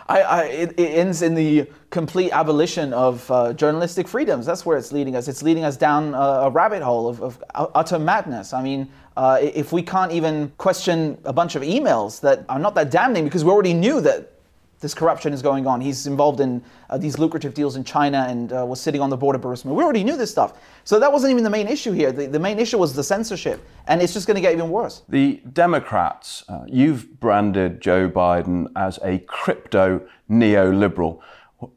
I, 0.09 0.23
I, 0.23 0.43
it, 0.45 0.73
it, 0.77 0.91
ends 0.99 1.23
in 1.23 1.35
the 1.35 1.71
complete 1.91 2.33
abolition 2.33 2.93
of 2.93 3.31
uh, 3.31 3.53
journalistic 3.53 4.09
freedoms. 4.09 4.45
That's 4.45 4.67
where 4.67 4.77
it's 4.77 4.91
leading 4.91 5.15
us. 5.15 5.29
It's 5.29 5.43
leading 5.43 5.65
us 5.65 5.77
down 5.77 6.13
a, 6.15 6.19
a 6.19 6.51
rabbit 6.51 6.83
hole 6.83 7.09
of, 7.09 7.23
of, 7.23 7.43
utter 7.55 7.99
madness. 7.99 8.53
I 8.53 8.61
mean, 8.61 8.89
uh, 9.17 9.39
if 9.41 9.73
we 9.73 9.83
can't 9.83 10.11
even 10.11 10.53
question 10.59 11.17
a 11.25 11.33
bunch 11.33 11.55
of 11.55 11.63
emails 11.63 12.21
that 12.21 12.45
are 12.49 12.59
not 12.59 12.75
that 12.75 12.91
damning 12.91 13.25
because 13.25 13.45
we 13.45 13.51
already 13.53 13.75
knew 13.75 14.01
that 14.01 14.33
this 14.81 14.95
corruption 14.95 15.33
is 15.33 15.43
going 15.43 15.67
on. 15.67 15.81
He's 15.81 16.07
involved 16.07 16.41
in 16.41 16.63
uh, 16.91 16.99
these 16.99 17.19
lucrative 17.19 17.55
deals 17.55 17.77
in 17.77 17.85
China 17.85 18.27
and 18.29 18.53
uh, 18.53 18.65
was 18.67 18.81
sitting 18.81 19.01
on 19.01 19.11
the 19.11 19.17
board 19.17 19.35
of 19.35 19.43
Burisma. 19.43 19.67
We 19.67 19.83
already 19.83 20.05
knew 20.05 20.17
this 20.17 20.31
stuff. 20.31 20.59
So 20.85 21.01
that 21.01 21.13
wasn't 21.13 21.33
even 21.33 21.45
the 21.45 21.51
main 21.51 21.67
issue 21.67 21.93
here. 21.93 22.13
The, 22.13 22.27
the 22.27 22.39
main 22.39 22.59
issue 22.59 22.79
was 22.79 22.95
the 22.95 23.03
censorship, 23.03 23.67
and 23.87 24.03
it's 24.03 24.13
just 24.13 24.27
going 24.27 24.37
to 24.37 24.41
get 24.41 24.53
even 24.53 24.71
worse. 24.71 25.03
The 25.09 25.41
Democrats, 25.53 26.45
uh, 26.49 26.65
you've 26.67 27.19
branded 27.19 27.81
Joe 27.81 28.09
Biden 28.09 28.67
as 28.77 28.99
a 29.03 29.19
crypto 29.21 30.07
neoliberal. 30.31 31.21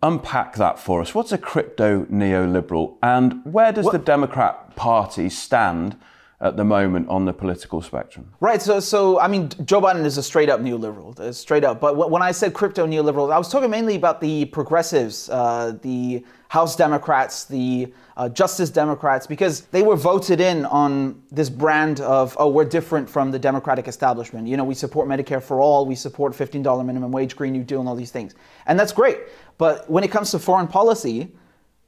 Unpack 0.03 0.55
that 0.55 0.77
for 0.77 1.01
us. 1.01 1.15
What's 1.15 1.31
a 1.31 1.37
crypto 1.37 2.05
neoliberal, 2.05 2.97
and 3.01 3.43
where 3.45 3.71
does 3.71 3.85
what? 3.85 3.93
the 3.93 3.99
Democrat 3.99 4.75
Party 4.75 5.29
stand? 5.29 5.95
At 6.41 6.55
the 6.55 6.63
moment 6.63 7.07
on 7.09 7.25
the 7.25 7.33
political 7.33 7.81
spectrum. 7.81 8.31
Right. 8.39 8.61
So, 8.61 8.79
so 8.79 9.19
I 9.19 9.27
mean, 9.27 9.49
Joe 9.65 9.81
Biden 9.81 10.05
is 10.05 10.17
a 10.17 10.23
straight 10.23 10.49
up 10.49 10.61
neoliberal, 10.61 11.19
uh, 11.19 11.33
straight 11.33 11.65
up. 11.65 11.81
But 11.81 12.09
when 12.09 12.21
I 12.21 12.31
said 12.31 12.53
crypto 12.53 12.87
neoliberals, 12.87 13.33
I 13.33 13.37
was 13.37 13.51
talking 13.51 13.69
mainly 13.69 13.95
about 13.95 14.21
the 14.21 14.45
progressives, 14.45 15.29
uh, 15.29 15.77
the 15.81 16.23
House 16.47 16.77
Democrats, 16.77 17.43
the 17.43 17.93
uh, 18.15 18.29
Justice 18.29 18.69
Democrats, 18.69 19.27
because 19.27 19.61
they 19.67 19.83
were 19.83 19.97
voted 19.97 20.39
in 20.39 20.65
on 20.65 21.21
this 21.29 21.49
brand 21.49 21.99
of, 21.99 22.35
oh, 22.39 22.49
we're 22.49 22.65
different 22.65 23.09
from 23.09 23.31
the 23.31 23.37
Democratic 23.37 23.87
establishment. 23.87 24.47
You 24.47 24.55
know, 24.55 24.63
we 24.63 24.75
support 24.75 25.07
Medicare 25.07 25.43
for 25.43 25.59
all, 25.59 25.85
we 25.85 25.93
support 25.93 26.33
$15 26.33 26.85
minimum 26.85 27.11
wage, 27.11 27.35
Green 27.35 27.51
New 27.51 27.63
Deal, 27.63 27.81
and 27.81 27.89
all 27.89 27.95
these 27.95 28.11
things. 28.11 28.33
And 28.65 28.79
that's 28.79 28.93
great. 28.93 29.19
But 29.57 29.89
when 29.89 30.03
it 30.03 30.09
comes 30.09 30.31
to 30.31 30.39
foreign 30.39 30.67
policy, 30.67 31.31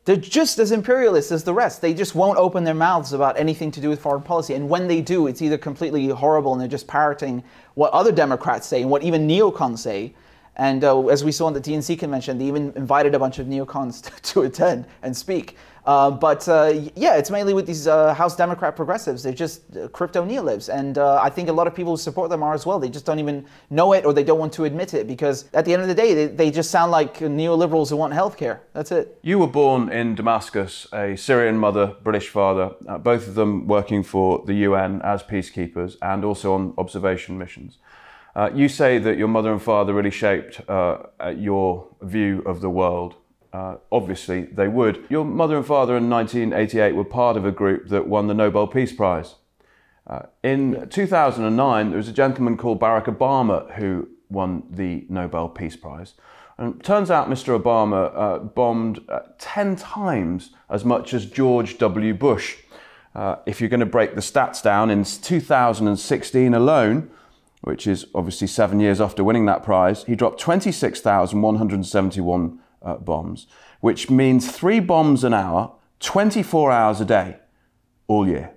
they're 0.05 0.15
just 0.15 0.57
as 0.57 0.71
imperialist 0.71 1.31
as 1.31 1.43
the 1.43 1.53
rest. 1.53 1.81
They 1.81 1.93
just 1.93 2.15
won't 2.15 2.39
open 2.39 2.63
their 2.63 2.73
mouths 2.73 3.13
about 3.13 3.37
anything 3.39 3.69
to 3.71 3.81
do 3.81 3.89
with 3.89 4.01
foreign 4.01 4.23
policy. 4.23 4.55
And 4.55 4.67
when 4.67 4.87
they 4.87 4.99
do, 4.99 5.27
it's 5.27 5.41
either 5.41 5.57
completely 5.57 6.07
horrible 6.07 6.53
and 6.53 6.61
they're 6.61 6.67
just 6.67 6.87
parroting 6.87 7.43
what 7.75 7.91
other 7.93 8.11
Democrats 8.11 8.65
say 8.65 8.81
and 8.81 8.89
what 8.89 9.03
even 9.03 9.27
neocons 9.27 9.79
say. 9.79 10.13
And 10.55 10.83
uh, 10.83 11.07
as 11.07 11.23
we 11.23 11.31
saw 11.31 11.47
in 11.47 11.53
the 11.53 11.61
DNC 11.61 11.99
convention, 11.99 12.37
they 12.39 12.45
even 12.45 12.73
invited 12.75 13.13
a 13.13 13.19
bunch 13.19 13.39
of 13.39 13.47
neocons 13.47 14.01
to, 14.05 14.21
to 14.33 14.41
attend 14.41 14.85
and 15.03 15.15
speak. 15.15 15.55
Uh, 15.85 16.11
but 16.11 16.47
uh, 16.47 16.73
yeah, 16.95 17.17
it's 17.17 17.31
mainly 17.31 17.53
with 17.53 17.65
these 17.65 17.87
uh, 17.87 18.13
House 18.13 18.35
Democrat 18.35 18.75
progressives. 18.75 19.23
They're 19.23 19.33
just 19.33 19.61
uh, 19.75 19.87
crypto 19.87 20.25
neolibs. 20.25 20.73
And 20.73 20.97
uh, 20.97 21.19
I 21.21 21.29
think 21.29 21.49
a 21.49 21.53
lot 21.53 21.67
of 21.67 21.73
people 21.73 21.93
who 21.93 21.97
support 21.97 22.29
them 22.29 22.43
are 22.43 22.53
as 22.53 22.65
well. 22.65 22.79
They 22.79 22.89
just 22.89 23.05
don't 23.05 23.19
even 23.19 23.45
know 23.69 23.93
it 23.93 24.05
or 24.05 24.13
they 24.13 24.23
don't 24.23 24.39
want 24.39 24.53
to 24.53 24.65
admit 24.65 24.93
it 24.93 25.07
because 25.07 25.45
at 25.53 25.65
the 25.65 25.73
end 25.73 25.81
of 25.81 25.87
the 25.87 25.95
day, 25.95 26.13
they, 26.13 26.27
they 26.27 26.51
just 26.51 26.69
sound 26.69 26.91
like 26.91 27.19
neoliberals 27.19 27.89
who 27.89 27.95
want 27.95 28.13
healthcare. 28.13 28.59
That's 28.73 28.91
it. 28.91 29.17
You 29.23 29.39
were 29.39 29.47
born 29.47 29.91
in 29.91 30.15
Damascus, 30.15 30.87
a 30.93 31.15
Syrian 31.15 31.57
mother, 31.57 31.95
British 32.03 32.29
father, 32.29 32.75
both 32.99 33.27
of 33.27 33.35
them 33.35 33.67
working 33.67 34.03
for 34.03 34.43
the 34.45 34.53
UN 34.53 35.01
as 35.01 35.23
peacekeepers 35.23 35.97
and 36.01 36.23
also 36.23 36.53
on 36.53 36.73
observation 36.77 37.37
missions. 37.37 37.77
You 38.53 38.69
say 38.69 38.97
that 38.99 39.17
your 39.17 39.27
mother 39.27 39.51
and 39.51 39.61
father 39.61 39.93
really 39.93 40.11
shaped 40.11 40.61
your 41.35 41.87
view 42.01 42.41
of 42.45 42.61
the 42.61 42.69
world. 42.69 43.15
Uh, 43.53 43.75
obviously, 43.91 44.43
they 44.43 44.67
would. 44.67 45.03
Your 45.09 45.25
mother 45.25 45.57
and 45.57 45.65
father 45.65 45.97
in 45.97 46.09
1988 46.09 46.95
were 46.95 47.03
part 47.03 47.35
of 47.35 47.45
a 47.45 47.51
group 47.51 47.89
that 47.89 48.07
won 48.07 48.27
the 48.27 48.33
Nobel 48.33 48.67
Peace 48.67 48.93
Prize. 48.93 49.35
Uh, 50.07 50.23
in 50.43 50.87
2009, 50.89 51.89
there 51.89 51.97
was 51.97 52.07
a 52.07 52.13
gentleman 52.13 52.57
called 52.57 52.79
Barack 52.79 53.05
Obama 53.05 53.73
who 53.75 54.07
won 54.29 54.63
the 54.69 55.05
Nobel 55.09 55.49
Peace 55.49 55.75
Prize. 55.75 56.13
And 56.57 56.81
turns 56.83 57.11
out 57.11 57.29
Mr. 57.29 57.59
Obama 57.59 58.11
uh, 58.15 58.39
bombed 58.39 59.03
uh, 59.09 59.19
10 59.39 59.75
times 59.75 60.51
as 60.69 60.85
much 60.85 61.13
as 61.13 61.25
George 61.25 61.77
W. 61.77 62.13
Bush. 62.13 62.57
Uh, 63.13 63.35
if 63.45 63.59
you're 63.59 63.69
going 63.69 63.81
to 63.81 63.85
break 63.85 64.15
the 64.15 64.21
stats 64.21 64.63
down, 64.63 64.89
in 64.89 65.03
2016 65.03 66.53
alone, 66.53 67.11
which 67.61 67.85
is 67.85 68.05
obviously 68.15 68.47
seven 68.47 68.79
years 68.79 69.01
after 69.01 69.23
winning 69.23 69.45
that 69.45 69.63
prize, 69.63 70.03
he 70.05 70.15
dropped 70.15 70.39
26,171 70.39 72.59
uh, 72.81 72.95
bombs, 72.95 73.47
which 73.79 74.09
means 74.09 74.51
three 74.51 74.79
bombs 74.79 75.23
an 75.23 75.33
hour, 75.33 75.73
24 75.99 76.71
hours 76.71 77.01
a 77.01 77.05
day, 77.05 77.37
all 78.07 78.27
year. 78.27 78.51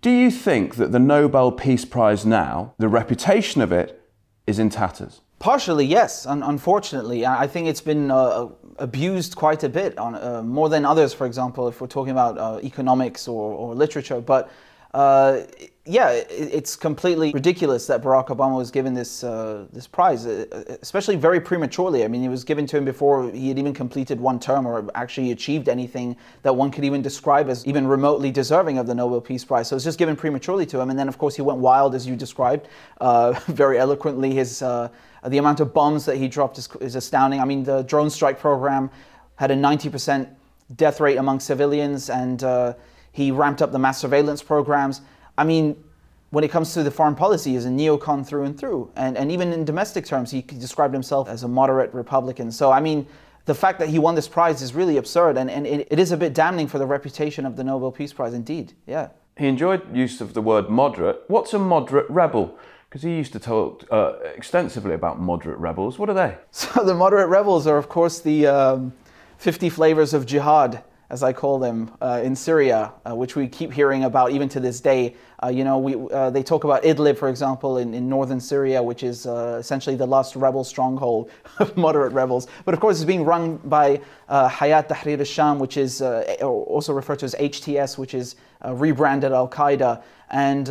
Do 0.00 0.10
you 0.10 0.30
think 0.30 0.76
that 0.76 0.92
the 0.92 0.98
Nobel 0.98 1.52
Peace 1.52 1.84
Prize 1.84 2.24
now, 2.24 2.74
the 2.78 2.88
reputation 2.88 3.60
of 3.60 3.72
it, 3.72 4.02
is 4.46 4.58
in 4.58 4.70
tatters? 4.70 5.20
Partially, 5.38 5.84
yes. 5.84 6.26
Un- 6.26 6.42
unfortunately, 6.42 7.26
I 7.26 7.46
think 7.46 7.66
it's 7.66 7.80
been 7.80 8.10
uh, 8.10 8.48
abused 8.78 9.36
quite 9.36 9.62
a 9.62 9.68
bit, 9.68 9.96
on 9.98 10.14
uh, 10.14 10.42
more 10.42 10.68
than 10.68 10.84
others. 10.84 11.12
For 11.12 11.26
example, 11.26 11.68
if 11.68 11.80
we're 11.80 11.86
talking 11.86 12.12
about 12.12 12.38
uh, 12.38 12.60
economics 12.62 13.28
or, 13.28 13.52
or 13.52 13.74
literature, 13.74 14.20
but 14.20 14.50
uh, 14.92 15.42
yeah, 15.86 16.10
it, 16.10 16.28
it's 16.30 16.76
completely 16.76 17.32
ridiculous 17.32 17.86
that 17.86 18.02
Barack 18.02 18.28
Obama 18.28 18.56
was 18.56 18.70
given 18.70 18.92
this 18.92 19.24
uh, 19.24 19.66
this 19.72 19.86
prize, 19.86 20.26
uh, 20.26 20.76
especially 20.82 21.16
very 21.16 21.40
prematurely. 21.40 22.04
I 22.04 22.08
mean, 22.08 22.24
it 22.24 22.28
was 22.28 22.44
given 22.44 22.66
to 22.66 22.76
him 22.76 22.84
before 22.84 23.30
he 23.30 23.48
had 23.48 23.58
even 23.58 23.72
completed 23.72 24.20
one 24.20 24.38
term 24.38 24.66
or 24.66 24.88
actually 24.94 25.30
achieved 25.30 25.68
anything 25.68 26.16
that 26.42 26.54
one 26.54 26.70
could 26.70 26.84
even 26.84 27.02
describe 27.02 27.48
as 27.48 27.66
even 27.66 27.86
remotely 27.86 28.30
deserving 28.30 28.78
of 28.78 28.86
the 28.86 28.94
Nobel 28.94 29.20
Peace 29.20 29.44
Prize. 29.44 29.68
So 29.68 29.74
it 29.74 29.78
was 29.78 29.84
just 29.84 29.98
given 29.98 30.16
prematurely 30.16 30.66
to 30.66 30.80
him, 30.80 30.90
and 30.90 30.98
then 30.98 31.08
of 31.08 31.18
course 31.18 31.36
he 31.36 31.42
went 31.42 31.58
wild, 31.58 31.94
as 31.94 32.06
you 32.06 32.16
described, 32.16 32.68
uh, 33.00 33.32
very 33.46 33.78
eloquently. 33.78 34.32
His 34.34 34.62
uh, 34.62 34.88
the 35.26 35.38
amount 35.38 35.60
of 35.60 35.72
bombs 35.72 36.04
that 36.06 36.16
he 36.16 36.28
dropped 36.28 36.58
is, 36.58 36.68
is 36.80 36.94
astounding. 36.94 37.40
I 37.40 37.44
mean, 37.44 37.62
the 37.62 37.82
drone 37.82 38.10
strike 38.10 38.38
program 38.38 38.90
had 39.36 39.50
a 39.50 39.54
90% 39.54 40.28
death 40.76 41.00
rate 41.00 41.16
among 41.16 41.40
civilians, 41.40 42.10
and 42.10 42.42
uh, 42.42 42.74
he 43.12 43.30
ramped 43.30 43.62
up 43.62 43.72
the 43.72 43.78
mass 43.78 43.98
surveillance 43.98 44.42
programs. 44.42 45.00
I 45.36 45.44
mean, 45.44 45.82
when 46.30 46.44
it 46.44 46.50
comes 46.50 46.74
to 46.74 46.82
the 46.82 46.90
foreign 46.90 47.14
policy, 47.14 47.52
he's 47.52 47.64
a 47.64 47.68
neocon 47.68 48.26
through 48.26 48.44
and 48.44 48.58
through. 48.58 48.90
And, 48.96 49.16
and 49.18 49.32
even 49.32 49.52
in 49.52 49.64
domestic 49.64 50.04
terms, 50.04 50.30
he 50.30 50.42
described 50.42 50.94
himself 50.94 51.28
as 51.28 51.42
a 51.42 51.48
moderate 51.48 51.92
Republican. 51.92 52.52
So, 52.52 52.70
I 52.70 52.80
mean, 52.80 53.06
the 53.46 53.54
fact 53.54 53.80
that 53.80 53.88
he 53.88 53.98
won 53.98 54.14
this 54.14 54.28
prize 54.28 54.62
is 54.62 54.74
really 54.74 54.96
absurd, 54.96 55.36
and, 55.36 55.50
and 55.50 55.66
it, 55.66 55.88
it 55.90 55.98
is 55.98 56.12
a 56.12 56.16
bit 56.16 56.34
damning 56.34 56.68
for 56.68 56.78
the 56.78 56.86
reputation 56.86 57.44
of 57.44 57.56
the 57.56 57.64
Nobel 57.64 57.90
Peace 57.90 58.12
Prize, 58.12 58.32
indeed. 58.32 58.74
Yeah. 58.86 59.08
He 59.36 59.48
enjoyed 59.48 59.96
use 59.96 60.20
of 60.20 60.34
the 60.34 60.42
word 60.42 60.68
moderate. 60.68 61.22
What's 61.26 61.52
a 61.52 61.58
moderate 61.58 62.08
rebel? 62.08 62.56
Because 62.88 63.02
he 63.02 63.16
used 63.16 63.32
to 63.32 63.40
talk 63.40 63.84
uh, 63.90 64.14
extensively 64.36 64.94
about 64.94 65.20
moderate 65.20 65.58
rebels. 65.58 65.98
What 65.98 66.10
are 66.10 66.14
they? 66.14 66.36
So, 66.52 66.84
the 66.84 66.94
moderate 66.94 67.28
rebels 67.28 67.66
are, 67.66 67.76
of 67.76 67.88
course, 67.88 68.20
the 68.20 68.46
um, 68.46 68.92
50 69.38 69.68
flavors 69.68 70.14
of 70.14 70.26
jihad 70.26 70.84
as 71.10 71.24
I 71.24 71.32
call 71.32 71.58
them, 71.58 71.90
uh, 72.00 72.20
in 72.22 72.36
Syria, 72.36 72.92
uh, 73.04 73.16
which 73.16 73.34
we 73.34 73.48
keep 73.48 73.72
hearing 73.72 74.04
about 74.04 74.30
even 74.30 74.48
to 74.50 74.60
this 74.60 74.80
day. 74.80 75.16
Uh, 75.42 75.48
you 75.48 75.64
know, 75.64 75.76
we, 75.76 75.96
uh, 76.12 76.30
they 76.30 76.44
talk 76.44 76.62
about 76.62 76.84
Idlib, 76.84 77.18
for 77.18 77.28
example, 77.28 77.78
in, 77.78 77.94
in 77.94 78.08
northern 78.08 78.38
Syria, 78.38 78.80
which 78.80 79.02
is 79.02 79.26
uh, 79.26 79.56
essentially 79.58 79.96
the 79.96 80.06
last 80.06 80.36
rebel 80.36 80.62
stronghold 80.62 81.30
of 81.58 81.76
moderate 81.76 82.12
rebels. 82.12 82.46
But 82.64 82.74
of 82.74 82.80
course, 82.80 82.98
it's 82.98 83.04
being 83.04 83.24
run 83.24 83.56
by 83.56 84.00
uh, 84.28 84.48
Hayat 84.48 84.88
Tahrir 84.88 85.18
al-Sham, 85.18 85.58
which 85.58 85.76
is 85.76 86.00
also 86.00 86.92
referred 86.92 87.18
to 87.18 87.24
as 87.24 87.34
HTS, 87.34 87.98
which 87.98 88.14
is 88.14 88.36
rebranded 88.64 89.32
Al-Qaeda. 89.32 90.02
And 90.30 90.68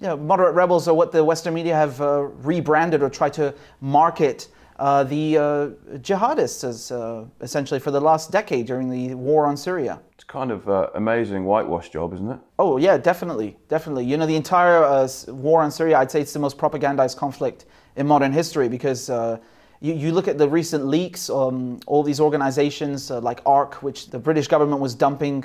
moderate 0.00 0.54
rebels 0.54 0.88
are 0.88 0.94
what 0.94 1.12
the 1.12 1.22
Western 1.22 1.52
media 1.52 1.74
have 1.74 2.00
rebranded 2.00 3.02
or 3.02 3.10
tried 3.10 3.34
to 3.34 3.54
market 3.82 4.48
uh, 4.78 5.02
the 5.04 5.36
uh, 5.36 5.68
jihadists 5.98 6.62
as 6.62 6.92
uh, 6.92 7.24
essentially 7.40 7.80
for 7.80 7.90
the 7.90 8.00
last 8.00 8.30
decade 8.30 8.66
during 8.66 8.88
the 8.88 9.14
war 9.14 9.46
on 9.46 9.56
Syria. 9.56 10.00
It's 10.14 10.24
kind 10.24 10.50
of 10.50 10.68
an 10.68 10.86
amazing 10.94 11.44
whitewash 11.44 11.90
job, 11.90 12.14
isn't 12.14 12.30
it? 12.30 12.38
Oh 12.58 12.76
yeah, 12.76 12.96
definitely, 12.96 13.56
definitely. 13.68 14.04
You 14.04 14.16
know, 14.16 14.26
the 14.26 14.36
entire 14.36 14.84
uh, 14.84 15.08
war 15.28 15.62
on 15.62 15.70
Syria, 15.70 15.98
I'd 15.98 16.10
say 16.10 16.20
it's 16.20 16.32
the 16.32 16.38
most 16.38 16.58
propagandized 16.58 17.16
conflict 17.16 17.66
in 17.96 18.06
modern 18.06 18.32
history 18.32 18.68
because. 18.68 19.10
Uh, 19.10 19.38
you, 19.80 19.94
you, 19.94 20.10
look 20.10 20.26
at 20.26 20.38
the 20.38 20.48
recent 20.48 20.86
leaks, 20.86 21.30
um, 21.30 21.78
all 21.86 22.02
these 22.02 22.18
organizations 22.18 23.10
like 23.10 23.40
ARK, 23.46 23.74
which 23.74 24.10
the 24.10 24.18
British 24.18 24.48
government 24.48 24.80
was 24.80 24.92
dumping 24.92 25.44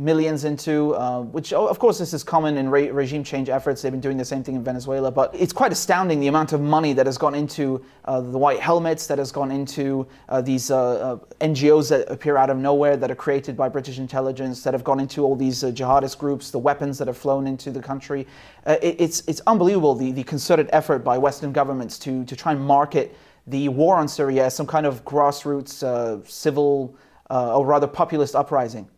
millions 0.00 0.44
into, 0.44 0.94
uh, 0.94 1.20
which 1.20 1.52
of 1.52 1.78
course 1.78 1.98
this 1.98 2.14
is 2.14 2.24
common 2.24 2.56
in 2.56 2.70
re- 2.70 2.90
regime 2.90 3.22
change 3.22 3.50
efforts. 3.50 3.82
They've 3.82 3.92
been 3.92 4.00
doing 4.00 4.16
the 4.16 4.24
same 4.24 4.42
thing 4.42 4.54
in 4.54 4.64
Venezuela, 4.64 5.10
but 5.10 5.34
it's 5.34 5.52
quite 5.52 5.72
astounding 5.72 6.20
the 6.20 6.28
amount 6.28 6.54
of 6.54 6.60
money 6.62 6.94
that 6.94 7.04
has 7.04 7.18
gone 7.18 7.34
into 7.34 7.84
uh, 8.06 8.22
the 8.22 8.38
white 8.38 8.60
helmets, 8.60 9.06
that 9.08 9.18
has 9.18 9.30
gone 9.30 9.50
into 9.50 10.08
uh, 10.30 10.40
these 10.40 10.70
uh, 10.70 11.18
uh, 11.20 11.44
NGOs 11.44 11.90
that 11.90 12.10
appear 12.10 12.38
out 12.38 12.48
of 12.48 12.56
nowhere, 12.56 12.96
that 12.96 13.10
are 13.10 13.14
created 13.14 13.58
by 13.58 13.68
British 13.68 13.98
intelligence, 13.98 14.62
that 14.62 14.72
have 14.72 14.84
gone 14.84 15.00
into 15.00 15.22
all 15.22 15.36
these 15.36 15.62
uh, 15.62 15.70
jihadist 15.70 16.16
groups, 16.16 16.50
the 16.50 16.58
weapons 16.58 16.96
that 16.96 17.06
have 17.06 17.18
flown 17.18 17.46
into 17.46 17.70
the 17.70 17.82
country. 17.82 18.26
It, 18.66 18.96
it's 18.98 19.20
it's 19.28 19.42
unbelievable 19.46 19.94
the, 19.94 20.12
the 20.12 20.24
concerted 20.24 20.70
effort 20.72 21.04
by 21.04 21.18
Western 21.18 21.52
governments 21.52 21.98
to 21.98 22.24
to 22.24 22.34
try 22.34 22.52
and 22.52 22.60
market 22.60 23.14
the 23.46 23.68
war 23.68 23.96
on 23.96 24.08
Syria 24.08 24.46
as 24.46 24.54
some 24.54 24.66
kind 24.66 24.86
of 24.86 25.04
grassroots 25.04 26.26
civil 26.26 26.96
or 27.28 27.66
rather 27.66 27.86
populist 27.86 28.34
uprising. 28.34 28.88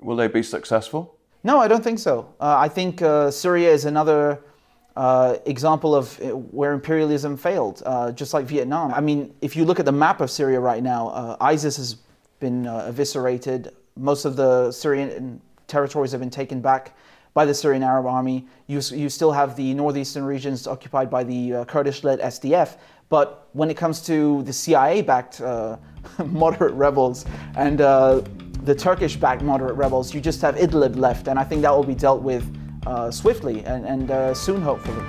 Will 0.00 0.16
they 0.16 0.28
be 0.28 0.42
successful? 0.42 1.16
No, 1.42 1.58
I 1.58 1.68
don't 1.68 1.82
think 1.82 1.98
so. 1.98 2.34
Uh, 2.40 2.56
I 2.58 2.68
think 2.68 3.02
uh, 3.02 3.30
Syria 3.30 3.70
is 3.70 3.84
another 3.84 4.40
uh, 4.96 5.36
example 5.46 5.94
of 5.94 6.20
uh, 6.20 6.36
where 6.36 6.72
imperialism 6.72 7.36
failed, 7.36 7.82
uh, 7.86 8.12
just 8.12 8.34
like 8.34 8.44
Vietnam. 8.44 8.92
I 8.92 9.00
mean, 9.00 9.32
if 9.40 9.56
you 9.56 9.64
look 9.64 9.78
at 9.78 9.86
the 9.86 9.92
map 9.92 10.20
of 10.20 10.30
Syria 10.30 10.60
right 10.60 10.82
now, 10.82 11.08
uh, 11.08 11.36
ISIS 11.40 11.76
has 11.76 11.96
been 12.40 12.66
eviscerated. 12.66 13.74
Most 13.96 14.24
of 14.24 14.36
the 14.36 14.72
Syrian 14.72 15.40
territories 15.66 16.12
have 16.12 16.20
been 16.20 16.30
taken 16.30 16.60
back 16.60 16.96
by 17.32 17.44
the 17.44 17.54
Syrian 17.54 17.82
Arab 17.82 18.06
Army. 18.06 18.46
You, 18.66 18.80
you 18.92 19.08
still 19.08 19.32
have 19.32 19.56
the 19.56 19.72
northeastern 19.74 20.24
regions 20.24 20.66
occupied 20.66 21.10
by 21.10 21.22
the 21.22 21.64
Kurdish 21.68 22.02
led 22.02 22.20
SDF. 22.20 22.76
But 23.08 23.48
when 23.52 23.70
it 23.70 23.76
comes 23.76 24.02
to 24.02 24.42
the 24.42 24.52
CIA 24.52 25.02
backed 25.02 25.40
moderate 26.26 26.74
rebels 26.74 27.26
and 27.56 27.78
the 28.64 28.74
Turkish 28.74 29.16
backed 29.16 29.42
moderate 29.42 29.74
rebels, 29.74 30.12
you 30.14 30.20
just 30.20 30.40
have 30.42 30.54
Idlib 30.56 30.96
left, 30.96 31.28
and 31.28 31.38
I 31.38 31.44
think 31.44 31.62
that 31.62 31.74
will 31.74 31.84
be 31.84 31.94
dealt 31.94 32.22
with 32.22 32.44
uh, 32.86 33.10
swiftly 33.10 33.64
and, 33.64 33.86
and 33.86 34.10
uh, 34.10 34.34
soon, 34.34 34.60
hopefully. 34.60 35.02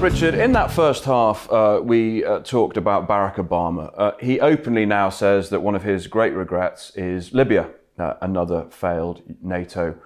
Richard, 0.00 0.34
in 0.34 0.52
that 0.52 0.70
first 0.70 1.04
half, 1.04 1.50
uh, 1.52 1.80
we 1.82 2.24
uh, 2.24 2.40
talked 2.40 2.78
about 2.78 3.06
Barack 3.06 3.36
Obama. 3.36 3.92
Uh, 3.94 4.12
he 4.18 4.40
openly 4.40 4.86
now 4.86 5.10
says 5.10 5.50
that 5.50 5.60
one 5.60 5.74
of 5.74 5.82
his 5.82 6.06
great 6.06 6.32
regrets 6.32 6.90
is 6.96 7.34
Libya, 7.34 7.68
uh, 7.98 8.14
another 8.22 8.66
failed 8.70 9.22
NATO 9.42 9.96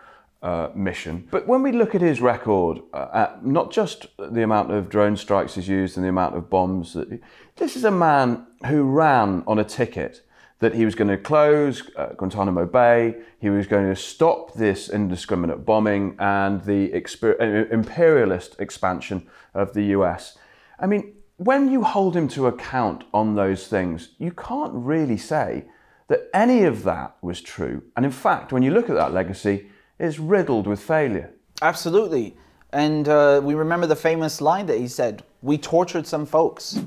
uh, 0.45 0.69
mission. 0.75 1.27
But 1.31 1.49
when 1.49 1.63
we 1.63 1.73
look 1.73 1.95
at 1.95 2.03
his 2.03 2.21
record, 2.21 2.81
uh, 2.93 3.09
at 3.15 3.47
not 3.47 3.73
just 3.73 4.07
the 4.19 4.43
amount 4.43 4.71
of 4.71 4.91
drone 4.91 5.17
strikes 5.17 5.55
he's 5.55 5.69
used 5.69 5.97
and 5.97 6.05
the 6.05 6.11
amount 6.11 6.37
of 6.37 6.51
bombs, 6.51 6.93
that 6.93 7.09
this 7.57 7.77
is 7.77 7.85
a 7.85 7.91
man 7.91 8.47
who 8.67 8.85
ran 8.85 9.43
on 9.47 9.59
a 9.59 9.65
ticket 9.65 10.21
that 10.61 10.75
he 10.75 10.85
was 10.85 10.95
going 10.95 11.09
to 11.09 11.17
close 11.17 11.83
uh, 11.97 12.09
Guantanamo 12.17 12.67
Bay, 12.67 13.17
he 13.39 13.49
was 13.49 13.67
going 13.67 13.89
to 13.89 13.97
stop 13.97 14.55
this 14.55 14.89
indiscriminate 14.91 15.65
bombing 15.65 16.15
and 16.19 16.63
the 16.65 16.91
exper- 16.91 17.41
uh, 17.41 17.73
imperialist 17.73 18.57
expansion 18.61 19.27
of 19.55 19.73
the 19.73 19.83
US. 19.97 20.37
I 20.79 20.87
mean, 20.87 21.15
when 21.39 21.71
you 21.71 21.83
hold 21.83 22.15
him 22.15 22.29
to 22.29 22.47
account 22.47 23.05
on 23.15 23.35
those 23.35 23.67
things, 23.67 24.11
you 24.19 24.31
can't 24.31 24.73
really 24.75 25.17
say 25.17 25.65
that 26.09 26.29
any 26.35 26.65
of 26.65 26.83
that 26.85 27.17
was 27.23 27.41
true. 27.41 27.83
And 27.97 28.05
in 28.05 28.13
fact, 28.13 28.53
when 28.53 28.63
you 28.63 28.71
look 28.71 28.91
at 28.91 28.97
that 28.97 29.13
legacy, 29.13 29.71
it's 29.99 30.19
riddled 30.19 30.67
with 30.67 30.81
failure. 30.81 31.33
Absolutely. 31.63 32.37
And 32.73 33.09
uh, 33.09 33.41
we 33.43 33.55
remember 33.55 33.87
the 33.87 33.97
famous 33.97 34.41
line 34.41 34.67
that 34.67 34.79
he 34.79 34.89
said 34.89 35.23
We 35.43 35.59
tortured 35.59 36.07
some 36.07 36.27
folks. 36.27 36.81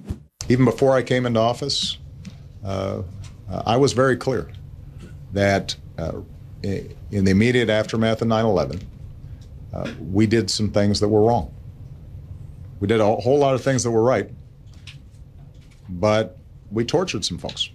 Even 0.49 0.65
before 0.65 0.95
I 0.95 1.03
came 1.03 1.25
into 1.25 1.39
office, 1.39 1.97
uh, 2.63 3.03
I 3.49 3.77
was 3.77 3.93
very 3.93 4.17
clear 4.17 4.51
that 5.33 5.75
uh, 5.97 6.21
in 6.63 7.25
the 7.25 7.31
immediate 7.31 7.69
aftermath 7.69 8.21
of 8.21 8.27
9 8.27 8.45
11, 8.45 8.81
uh, 9.73 9.91
we 10.11 10.25
did 10.25 10.49
some 10.49 10.71
things 10.71 10.99
that 10.99 11.07
were 11.07 11.21
wrong. 11.21 11.53
We 12.79 12.87
did 12.87 12.99
a 12.99 13.15
whole 13.15 13.37
lot 13.37 13.55
of 13.55 13.63
things 13.63 13.83
that 13.83 13.91
were 13.91 14.03
right, 14.03 14.29
but 15.89 16.37
we 16.71 16.85
tortured 16.85 17.25
some 17.25 17.37
folks. 17.37 17.69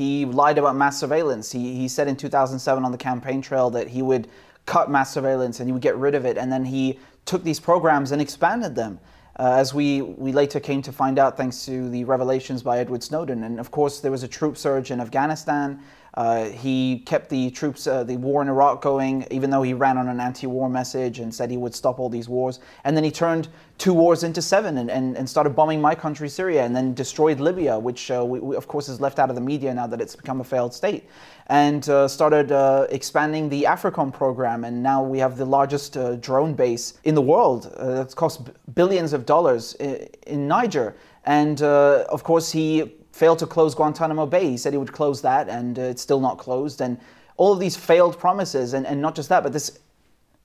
He 0.00 0.24
lied 0.24 0.56
about 0.56 0.76
mass 0.76 0.98
surveillance. 0.98 1.52
He, 1.52 1.74
he 1.74 1.86
said 1.86 2.08
in 2.08 2.16
2007 2.16 2.86
on 2.86 2.90
the 2.90 2.96
campaign 2.96 3.42
trail 3.42 3.68
that 3.68 3.88
he 3.88 4.00
would 4.00 4.28
cut 4.64 4.90
mass 4.90 5.12
surveillance 5.12 5.60
and 5.60 5.68
he 5.68 5.74
would 5.74 5.82
get 5.82 5.94
rid 5.94 6.14
of 6.14 6.24
it. 6.24 6.38
And 6.38 6.50
then 6.50 6.64
he 6.64 6.98
took 7.26 7.44
these 7.44 7.60
programs 7.60 8.10
and 8.10 8.22
expanded 8.22 8.74
them. 8.74 8.98
Uh, 9.38 9.56
as 9.58 9.74
we, 9.74 10.00
we 10.00 10.32
later 10.32 10.58
came 10.58 10.80
to 10.80 10.90
find 10.90 11.18
out 11.18 11.36
thanks 11.36 11.66
to 11.66 11.90
the 11.90 12.04
revelations 12.04 12.62
by 12.62 12.78
Edward 12.78 13.02
Snowden. 13.02 13.44
And 13.44 13.60
of 13.60 13.70
course, 13.70 14.00
there 14.00 14.10
was 14.10 14.22
a 14.22 14.28
troop 14.28 14.56
surge 14.56 14.90
in 14.90 15.02
Afghanistan. 15.02 15.82
Uh, 16.14 16.46
he 16.46 17.00
kept 17.00 17.28
the 17.28 17.50
troops, 17.50 17.86
uh, 17.86 18.02
the 18.02 18.16
war 18.16 18.42
in 18.42 18.48
Iraq 18.48 18.82
going, 18.82 19.26
even 19.30 19.50
though 19.50 19.62
he 19.62 19.74
ran 19.74 19.96
on 19.96 20.08
an 20.08 20.20
anti 20.20 20.46
war 20.46 20.68
message 20.68 21.20
and 21.20 21.32
said 21.32 21.50
he 21.50 21.56
would 21.56 21.74
stop 21.74 21.98
all 21.98 22.08
these 22.08 22.28
wars. 22.28 22.58
And 22.84 22.96
then 22.96 23.04
he 23.04 23.10
turned 23.10 23.48
two 23.78 23.94
wars 23.94 24.24
into 24.24 24.42
seven 24.42 24.78
and, 24.78 24.90
and, 24.90 25.16
and 25.16 25.28
started 25.28 25.50
bombing 25.50 25.80
my 25.80 25.94
country, 25.94 26.28
Syria, 26.28 26.64
and 26.64 26.74
then 26.74 26.94
destroyed 26.94 27.38
Libya, 27.38 27.78
which, 27.78 28.10
uh, 28.10 28.24
we, 28.24 28.40
we, 28.40 28.56
of 28.56 28.66
course, 28.66 28.88
is 28.88 29.00
left 29.00 29.18
out 29.18 29.30
of 29.30 29.36
the 29.36 29.40
media 29.40 29.72
now 29.72 29.86
that 29.86 30.00
it's 30.00 30.16
become 30.16 30.40
a 30.40 30.44
failed 30.44 30.74
state. 30.74 31.08
And 31.46 31.88
uh, 31.88 32.06
started 32.06 32.52
uh, 32.52 32.86
expanding 32.90 33.48
the 33.48 33.64
AFRICOM 33.64 34.12
program. 34.12 34.64
And 34.64 34.82
now 34.82 35.02
we 35.02 35.18
have 35.18 35.36
the 35.36 35.44
largest 35.44 35.96
drone 36.20 36.54
base 36.54 36.94
in 37.04 37.14
the 37.14 37.22
world. 37.22 37.72
it's 37.78 38.14
cost 38.14 38.50
billions 38.74 39.12
of 39.12 39.26
dollars 39.26 39.74
in, 39.74 40.08
in 40.26 40.48
Niger. 40.48 40.94
And 41.24 41.60
of 41.62 42.22
course, 42.24 42.50
he 42.50 42.92
failed 43.20 43.38
to 43.38 43.46
close 43.46 43.74
Guantanamo 43.74 44.24
Bay. 44.24 44.48
He 44.48 44.56
said 44.56 44.72
he 44.72 44.78
would 44.78 44.94
close 44.94 45.20
that, 45.20 45.50
and 45.50 45.78
uh, 45.78 45.82
it's 45.82 46.00
still 46.00 46.20
not 46.20 46.38
closed. 46.38 46.80
And 46.80 46.98
all 47.36 47.52
of 47.52 47.60
these 47.60 47.76
failed 47.76 48.18
promises, 48.18 48.72
and, 48.72 48.86
and 48.86 49.02
not 49.02 49.14
just 49.14 49.28
that, 49.28 49.42
but 49.42 49.52
this 49.52 49.78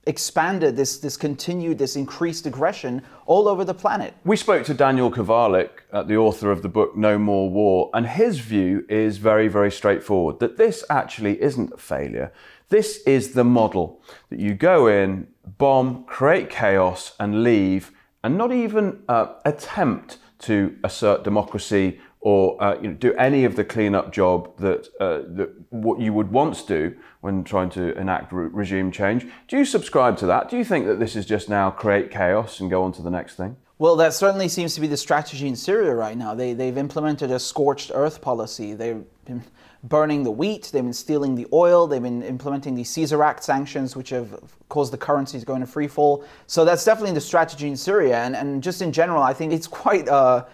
expanded, 0.06 0.76
this, 0.76 0.98
this 0.98 1.16
continued, 1.16 1.78
this 1.78 1.96
increased 1.96 2.44
aggression 2.44 3.02
all 3.24 3.48
over 3.48 3.64
the 3.64 3.72
planet. 3.72 4.12
We 4.24 4.36
spoke 4.36 4.64
to 4.66 4.74
Daniel 4.74 5.10
Kovalik, 5.10 5.70
uh, 5.90 6.02
the 6.02 6.18
author 6.18 6.50
of 6.50 6.60
the 6.60 6.68
book 6.68 6.94
No 6.94 7.18
More 7.18 7.48
War, 7.48 7.90
and 7.94 8.06
his 8.06 8.40
view 8.40 8.84
is 8.90 9.16
very, 9.16 9.48
very 9.48 9.72
straightforward 9.72 10.38
that 10.40 10.58
this 10.58 10.84
actually 10.90 11.40
isn't 11.42 11.72
a 11.72 11.78
failure. 11.78 12.30
This 12.68 13.02
is 13.06 13.32
the 13.32 13.44
model 13.44 14.02
that 14.28 14.38
you 14.38 14.52
go 14.52 14.86
in, 14.86 15.28
bomb, 15.58 16.04
create 16.04 16.50
chaos, 16.50 17.14
and 17.18 17.42
leave, 17.42 17.90
and 18.22 18.36
not 18.36 18.52
even 18.52 19.02
uh, 19.08 19.28
attempt 19.46 20.18
to 20.40 20.76
assert 20.84 21.24
democracy 21.24 21.98
or 22.26 22.60
uh, 22.60 22.76
you 22.80 22.88
know, 22.88 22.94
do 22.94 23.14
any 23.14 23.44
of 23.44 23.54
the 23.54 23.62
cleanup 23.62 24.12
job 24.12 24.58
that, 24.58 24.88
uh, 24.98 25.18
that 25.28 25.48
what 25.70 26.00
you 26.00 26.12
would 26.12 26.28
once 26.32 26.60
do 26.62 26.92
when 27.20 27.44
trying 27.44 27.70
to 27.70 27.96
enact 27.96 28.32
re- 28.32 28.48
regime 28.50 28.90
change. 28.90 29.24
Do 29.46 29.56
you 29.56 29.64
subscribe 29.64 30.16
to 30.16 30.26
that? 30.26 30.50
Do 30.50 30.56
you 30.56 30.64
think 30.64 30.86
that 30.86 30.98
this 30.98 31.14
is 31.14 31.24
just 31.24 31.48
now 31.48 31.70
create 31.70 32.10
chaos 32.10 32.58
and 32.58 32.68
go 32.68 32.82
on 32.82 32.90
to 32.94 33.02
the 33.02 33.10
next 33.10 33.36
thing? 33.36 33.54
Well, 33.78 33.94
that 33.94 34.12
certainly 34.12 34.48
seems 34.48 34.74
to 34.74 34.80
be 34.80 34.88
the 34.88 34.96
strategy 34.96 35.46
in 35.46 35.54
Syria 35.54 35.94
right 35.94 36.16
now. 36.16 36.34
They, 36.34 36.52
they've 36.52 36.76
implemented 36.76 37.30
a 37.30 37.38
scorched 37.38 37.92
earth 37.94 38.20
policy. 38.20 38.74
They've 38.74 39.04
been 39.24 39.44
burning 39.84 40.24
the 40.24 40.32
wheat, 40.32 40.70
they've 40.72 40.82
been 40.82 40.92
stealing 40.92 41.36
the 41.36 41.46
oil, 41.52 41.86
they've 41.86 42.02
been 42.02 42.24
implementing 42.24 42.74
the 42.74 42.82
Caesar 42.82 43.22
Act 43.22 43.44
sanctions, 43.44 43.94
which 43.94 44.10
have 44.10 44.36
caused 44.68 44.92
the 44.92 44.98
currency 44.98 45.38
to 45.38 45.46
go 45.46 45.54
into 45.54 45.68
free 45.68 45.86
fall. 45.86 46.24
So 46.48 46.64
that's 46.64 46.84
definitely 46.84 47.14
the 47.14 47.20
strategy 47.20 47.68
in 47.68 47.76
Syria. 47.76 48.18
And, 48.24 48.34
and 48.34 48.60
just 48.64 48.82
in 48.82 48.90
general, 48.90 49.22
I 49.22 49.32
think 49.32 49.52
it's 49.52 49.68
quite. 49.68 50.08
Uh, 50.08 50.46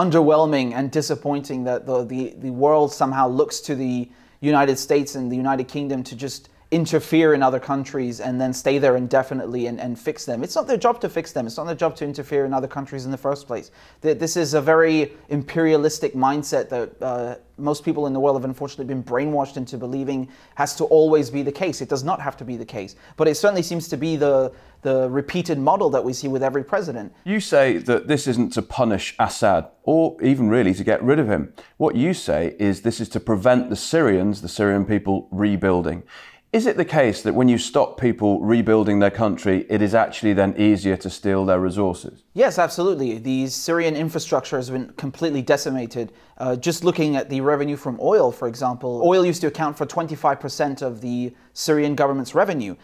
underwhelming 0.00 0.72
and 0.74 0.90
disappointing 0.90 1.64
that 1.64 1.86
the, 1.86 2.04
the, 2.04 2.34
the 2.38 2.50
world 2.50 2.92
somehow 2.92 3.28
looks 3.28 3.60
to 3.60 3.74
the 3.74 4.08
United 4.40 4.78
States 4.78 5.14
and 5.14 5.30
the 5.30 5.36
United 5.36 5.68
Kingdom 5.68 6.02
to 6.04 6.16
just 6.16 6.48
interfere 6.70 7.34
in 7.34 7.42
other 7.42 7.58
countries 7.58 8.20
and 8.20 8.40
then 8.40 8.52
stay 8.52 8.78
there 8.78 8.96
indefinitely 8.96 9.66
and, 9.66 9.80
and 9.80 9.98
fix 9.98 10.24
them. 10.24 10.44
It's 10.44 10.54
not 10.54 10.68
their 10.68 10.76
job 10.76 11.00
to 11.00 11.08
fix 11.08 11.32
them. 11.32 11.46
It's 11.46 11.56
not 11.56 11.64
their 11.66 11.74
job 11.74 11.96
to 11.96 12.04
interfere 12.04 12.44
in 12.44 12.54
other 12.54 12.68
countries 12.68 13.04
in 13.04 13.10
the 13.10 13.18
first 13.18 13.48
place. 13.48 13.72
This 14.02 14.36
is 14.36 14.54
a 14.54 14.60
very 14.60 15.12
imperialistic 15.30 16.14
mindset 16.14 16.68
that 16.68 17.02
uh, 17.02 17.36
most 17.58 17.84
people 17.84 18.06
in 18.06 18.12
the 18.12 18.20
world 18.20 18.36
have 18.36 18.44
unfortunately 18.44 18.86
been 18.86 19.02
brainwashed 19.02 19.56
into 19.56 19.76
believing 19.76 20.28
has 20.54 20.76
to 20.76 20.84
always 20.84 21.28
be 21.28 21.42
the 21.42 21.52
case. 21.52 21.80
It 21.80 21.88
does 21.88 22.04
not 22.04 22.20
have 22.20 22.36
to 22.38 22.44
be 22.44 22.56
the 22.56 22.64
case. 22.64 22.94
But 23.16 23.26
it 23.26 23.36
certainly 23.36 23.62
seems 23.62 23.88
to 23.88 23.96
be 23.96 24.16
the, 24.16 24.52
the 24.82 25.10
repeated 25.10 25.58
model 25.58 25.90
that 25.90 26.04
we 26.04 26.12
see 26.12 26.28
with 26.28 26.42
every 26.42 26.64
president. 26.64 27.12
You 27.24 27.40
say 27.40 27.78
that 27.78 28.06
this 28.06 28.28
isn't 28.28 28.52
to 28.54 28.62
punish 28.62 29.14
Assad 29.18 29.68
or 29.82 30.16
even 30.22 30.48
really 30.48 30.72
to 30.74 30.84
get 30.84 31.02
rid 31.02 31.18
of 31.18 31.28
him. 31.28 31.52
What 31.78 31.96
you 31.96 32.14
say 32.14 32.54
is 32.58 32.82
this 32.82 33.00
is 33.00 33.08
to 33.10 33.20
prevent 33.20 33.70
the 33.70 33.76
Syrians, 33.76 34.40
the 34.40 34.48
Syrian 34.48 34.84
people, 34.84 35.28
rebuilding. 35.32 36.04
Is 36.52 36.66
it 36.66 36.76
the 36.76 36.84
case 36.84 37.22
that 37.22 37.32
when 37.32 37.48
you 37.48 37.58
stop 37.58 38.00
people 38.00 38.40
rebuilding 38.40 38.98
their 38.98 39.10
country, 39.10 39.66
it 39.68 39.80
is 39.80 39.94
actually 39.94 40.32
then 40.32 40.56
easier 40.58 40.96
to 40.96 41.08
steal 41.08 41.44
their 41.44 41.60
resources? 41.60 42.24
Yes, 42.34 42.58
absolutely. 42.58 43.18
The 43.18 43.46
Syrian 43.46 43.94
infrastructure 43.94 44.56
has 44.56 44.68
been 44.68 44.92
completely 44.94 45.42
decimated. 45.42 46.10
Uh, 46.38 46.56
just 46.56 46.82
looking 46.82 47.14
at 47.14 47.30
the 47.30 47.40
revenue 47.40 47.76
from 47.76 48.00
oil, 48.00 48.32
for 48.32 48.48
example, 48.48 49.00
oil 49.04 49.24
used 49.24 49.42
to 49.42 49.46
account 49.46 49.78
for 49.78 49.86
25% 49.86 50.82
of 50.82 51.00
the 51.00 51.32
Syrian 51.52 51.94
government's 51.94 52.34
revenue. 52.34 52.74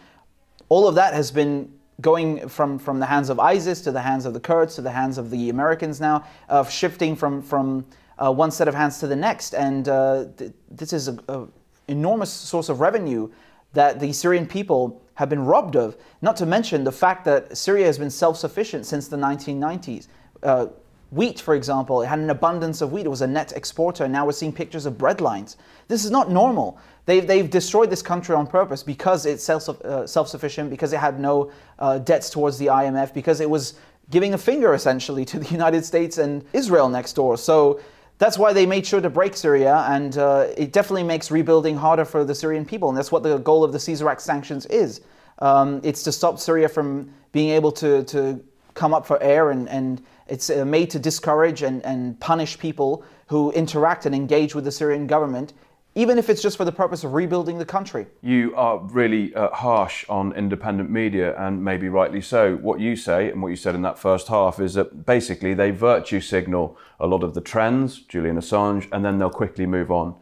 All 0.69 0.87
of 0.87 0.95
that 0.95 1.13
has 1.13 1.29
been 1.29 1.69
going 1.99 2.47
from, 2.47 2.79
from 2.79 3.01
the 3.01 3.05
hands 3.05 3.27
of 3.27 3.37
ISIS 3.37 3.81
to 3.81 3.91
the 3.91 4.01
hands 4.01 4.25
of 4.25 4.33
the 4.33 4.39
Kurds 4.39 4.75
to 4.75 4.81
the 4.81 4.91
hands 4.91 5.17
of 5.17 5.29
the 5.29 5.49
Americans 5.49 5.99
now, 5.99 6.25
of 6.47 6.71
shifting 6.71 7.17
from, 7.17 7.41
from 7.41 7.85
uh, 8.17 8.31
one 8.31 8.51
set 8.51 8.69
of 8.69 8.75
hands 8.75 8.99
to 8.99 9.07
the 9.07 9.15
next. 9.15 9.53
And 9.53 9.89
uh, 9.89 10.27
th- 10.37 10.53
this 10.71 10.93
is 10.93 11.09
an 11.09 11.51
enormous 11.89 12.31
source 12.31 12.69
of 12.69 12.79
revenue 12.79 13.29
that 13.77 13.99
the 13.99 14.11
Syrian 14.11 14.47
people 14.47 14.99
have 15.13 15.29
been 15.29 15.45
robbed 15.45 15.75
of, 15.75 15.95
not 16.23 16.35
to 16.37 16.47
mention 16.47 16.83
the 16.83 16.91
fact 16.91 17.23
that 17.25 17.55
Syria 17.55 17.85
has 17.85 17.99
been 17.99 18.09
self 18.09 18.35
sufficient 18.35 18.87
since 18.87 19.07
the 19.07 19.17
1990s. 19.17 20.07
Uh, 20.41 20.65
wheat, 21.11 21.39
for 21.39 21.53
example, 21.53 22.01
it 22.01 22.07
had 22.07 22.17
an 22.17 22.31
abundance 22.31 22.81
of 22.81 22.91
wheat, 22.91 23.05
it 23.05 23.09
was 23.09 23.21
a 23.21 23.27
net 23.27 23.53
exporter, 23.55 24.03
and 24.03 24.11
now 24.11 24.25
we're 24.25 24.31
seeing 24.31 24.51
pictures 24.51 24.87
of 24.87 24.97
bread 24.97 25.21
lines. 25.21 25.57
This 25.89 26.05
is 26.05 26.09
not 26.09 26.31
normal. 26.31 26.79
They've, 27.05 27.25
they've 27.25 27.47
destroyed 27.49 27.91
this 27.91 28.01
country 28.01 28.33
on 28.33 28.47
purpose 28.47 28.81
because 28.81 29.27
it's 29.27 29.43
self 29.43 29.69
uh, 29.69 30.07
sufficient, 30.07 30.71
because 30.71 30.91
it 30.91 30.99
had 30.99 31.19
no 31.19 31.51
uh, 31.77 31.99
debts 31.99 32.31
towards 32.31 32.57
the 32.57 32.65
IMF, 32.65 33.13
because 33.13 33.41
it 33.41 33.49
was 33.49 33.75
giving 34.09 34.33
a 34.33 34.39
finger 34.39 34.73
essentially 34.73 35.23
to 35.25 35.37
the 35.37 35.47
United 35.51 35.85
States 35.85 36.17
and 36.17 36.43
Israel 36.51 36.89
next 36.89 37.13
door. 37.13 37.37
So 37.37 37.79
that's 38.17 38.37
why 38.37 38.51
they 38.53 38.65
made 38.65 38.85
sure 38.85 39.01
to 39.01 39.09
break 39.09 39.35
Syria, 39.35 39.85
and 39.89 40.17
uh, 40.17 40.47
it 40.57 40.71
definitely 40.71 41.03
makes 41.03 41.29
rebuilding 41.29 41.77
harder 41.77 42.05
for 42.05 42.23
the 42.25 42.33
Syrian 42.33 42.65
people, 42.65 42.89
and 42.89 42.97
that's 42.97 43.11
what 43.11 43.23
the 43.23 43.37
goal 43.37 43.63
of 43.63 43.71
the 43.71 43.79
Caesar 43.79 44.09
Act 44.09 44.21
sanctions 44.21 44.65
is. 44.67 45.01
Um, 45.39 45.81
it's 45.83 46.01
to 46.03 46.11
stop 46.11 46.39
Syria 46.39 46.67
from 46.67 47.11
being 47.31 47.49
able 47.49 47.71
to, 47.73 48.03
to 48.05 48.43
come 48.73 48.93
up 48.93 49.05
for 49.05 49.21
air, 49.21 49.51
and, 49.51 49.69
and 49.69 50.01
it's 50.27 50.49
uh, 50.49 50.65
made 50.65 50.89
to 50.91 50.99
discourage 50.99 51.61
and, 51.61 51.85
and 51.85 52.19
punish 52.19 52.57
people 52.57 53.03
who 53.27 53.51
interact 53.51 54.05
and 54.05 54.15
engage 54.15 54.55
with 54.55 54.63
the 54.63 54.71
Syrian 54.71 55.05
government 55.05 55.53
even 55.97 56.19
if 56.19 56.29
it's 56.29 56.43
just 56.43 56.57
for 56.57 56.63
the 56.63 56.71
purpose 56.71 57.03
of 57.03 57.15
rebuilding 57.15 57.57
the 57.57 57.65
country. 57.65 58.05
You 58.21 58.55
are 58.55 58.77
really 58.77 59.33
uh, 59.33 59.49
harsh 59.49 60.05
on 60.07 60.31
independent 60.33 60.91
media, 60.91 61.35
and 61.39 61.65
maybe 61.65 61.89
rightly 61.89 62.21
so. 62.21 62.55
What 62.57 62.79
you 62.79 62.95
say, 62.95 63.31
and 63.31 63.41
what 63.41 63.47
you 63.47 63.55
said 63.55 63.73
in 63.73 63.81
that 63.81 63.97
first 63.97 64.27
half, 64.27 64.59
is 64.59 64.75
that 64.75 65.07
basically 65.07 65.55
they 65.55 65.71
virtue 65.71 66.21
signal 66.21 66.77
a 66.99 67.07
lot 67.07 67.23
of 67.23 67.33
the 67.33 67.41
trends, 67.41 68.01
Julian 68.01 68.37
Assange, 68.37 68.87
and 68.91 69.03
then 69.03 69.17
they'll 69.17 69.31
quickly 69.31 69.65
move 69.65 69.89
on. 69.89 70.13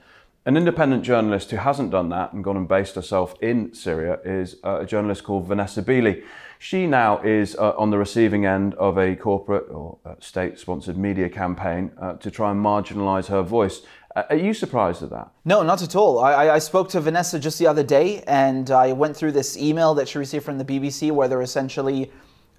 An 0.45 0.55
independent 0.55 1.03
journalist 1.03 1.51
who 1.51 1.57
hasn't 1.57 1.91
done 1.91 2.07
that 2.09 2.31
and 2.31 2.41
gone 2.41 2.55
and 2.55 2.67
based 2.67 2.95
herself 2.95 3.35
in 3.41 3.73
Syria 3.73 4.19
is 4.23 4.57
uh, 4.63 4.81
a 4.81 4.85
journalist 4.85 5.25
called 5.25 5.45
Vanessa 5.45 5.81
Beeley. 5.81 6.23
She 6.59 6.87
now 6.87 7.19
is 7.21 7.55
uh, 7.55 7.73
on 7.77 7.89
the 7.89 7.97
receiving 7.97 8.45
end 8.45 8.75
of 8.75 8.97
a 8.97 9.15
corporate 9.15 9.65
or 9.71 9.97
uh, 10.05 10.13
state 10.19 10.57
sponsored 10.57 10.97
media 10.97 11.29
campaign 11.29 11.91
uh, 11.99 12.13
to 12.13 12.31
try 12.31 12.51
and 12.51 12.63
marginalise 12.63 13.25
her 13.27 13.41
voice. 13.41 13.81
Uh, 14.15 14.23
are 14.29 14.35
you 14.35 14.53
surprised 14.53 15.03
at 15.03 15.09
that? 15.09 15.29
No, 15.43 15.61
not 15.61 15.81
at 15.81 15.95
all. 15.95 16.19
I, 16.19 16.49
I, 16.49 16.59
spoke 16.59 16.87
to 16.89 17.01
Vanessa 17.01 17.37
just 17.37 17.59
the 17.59 17.67
other 17.67 17.83
day, 17.83 18.23
and 18.27 18.71
I 18.71 18.93
went 18.93 19.15
through 19.15 19.33
this 19.33 19.57
email 19.57 19.93
that 19.95 20.07
she 20.07 20.17
received 20.17 20.45
from 20.45 20.57
the 20.57 20.63
BBC 20.63 21.11
where 21.11 21.27
they're 21.27 21.41
essentially 21.41 22.11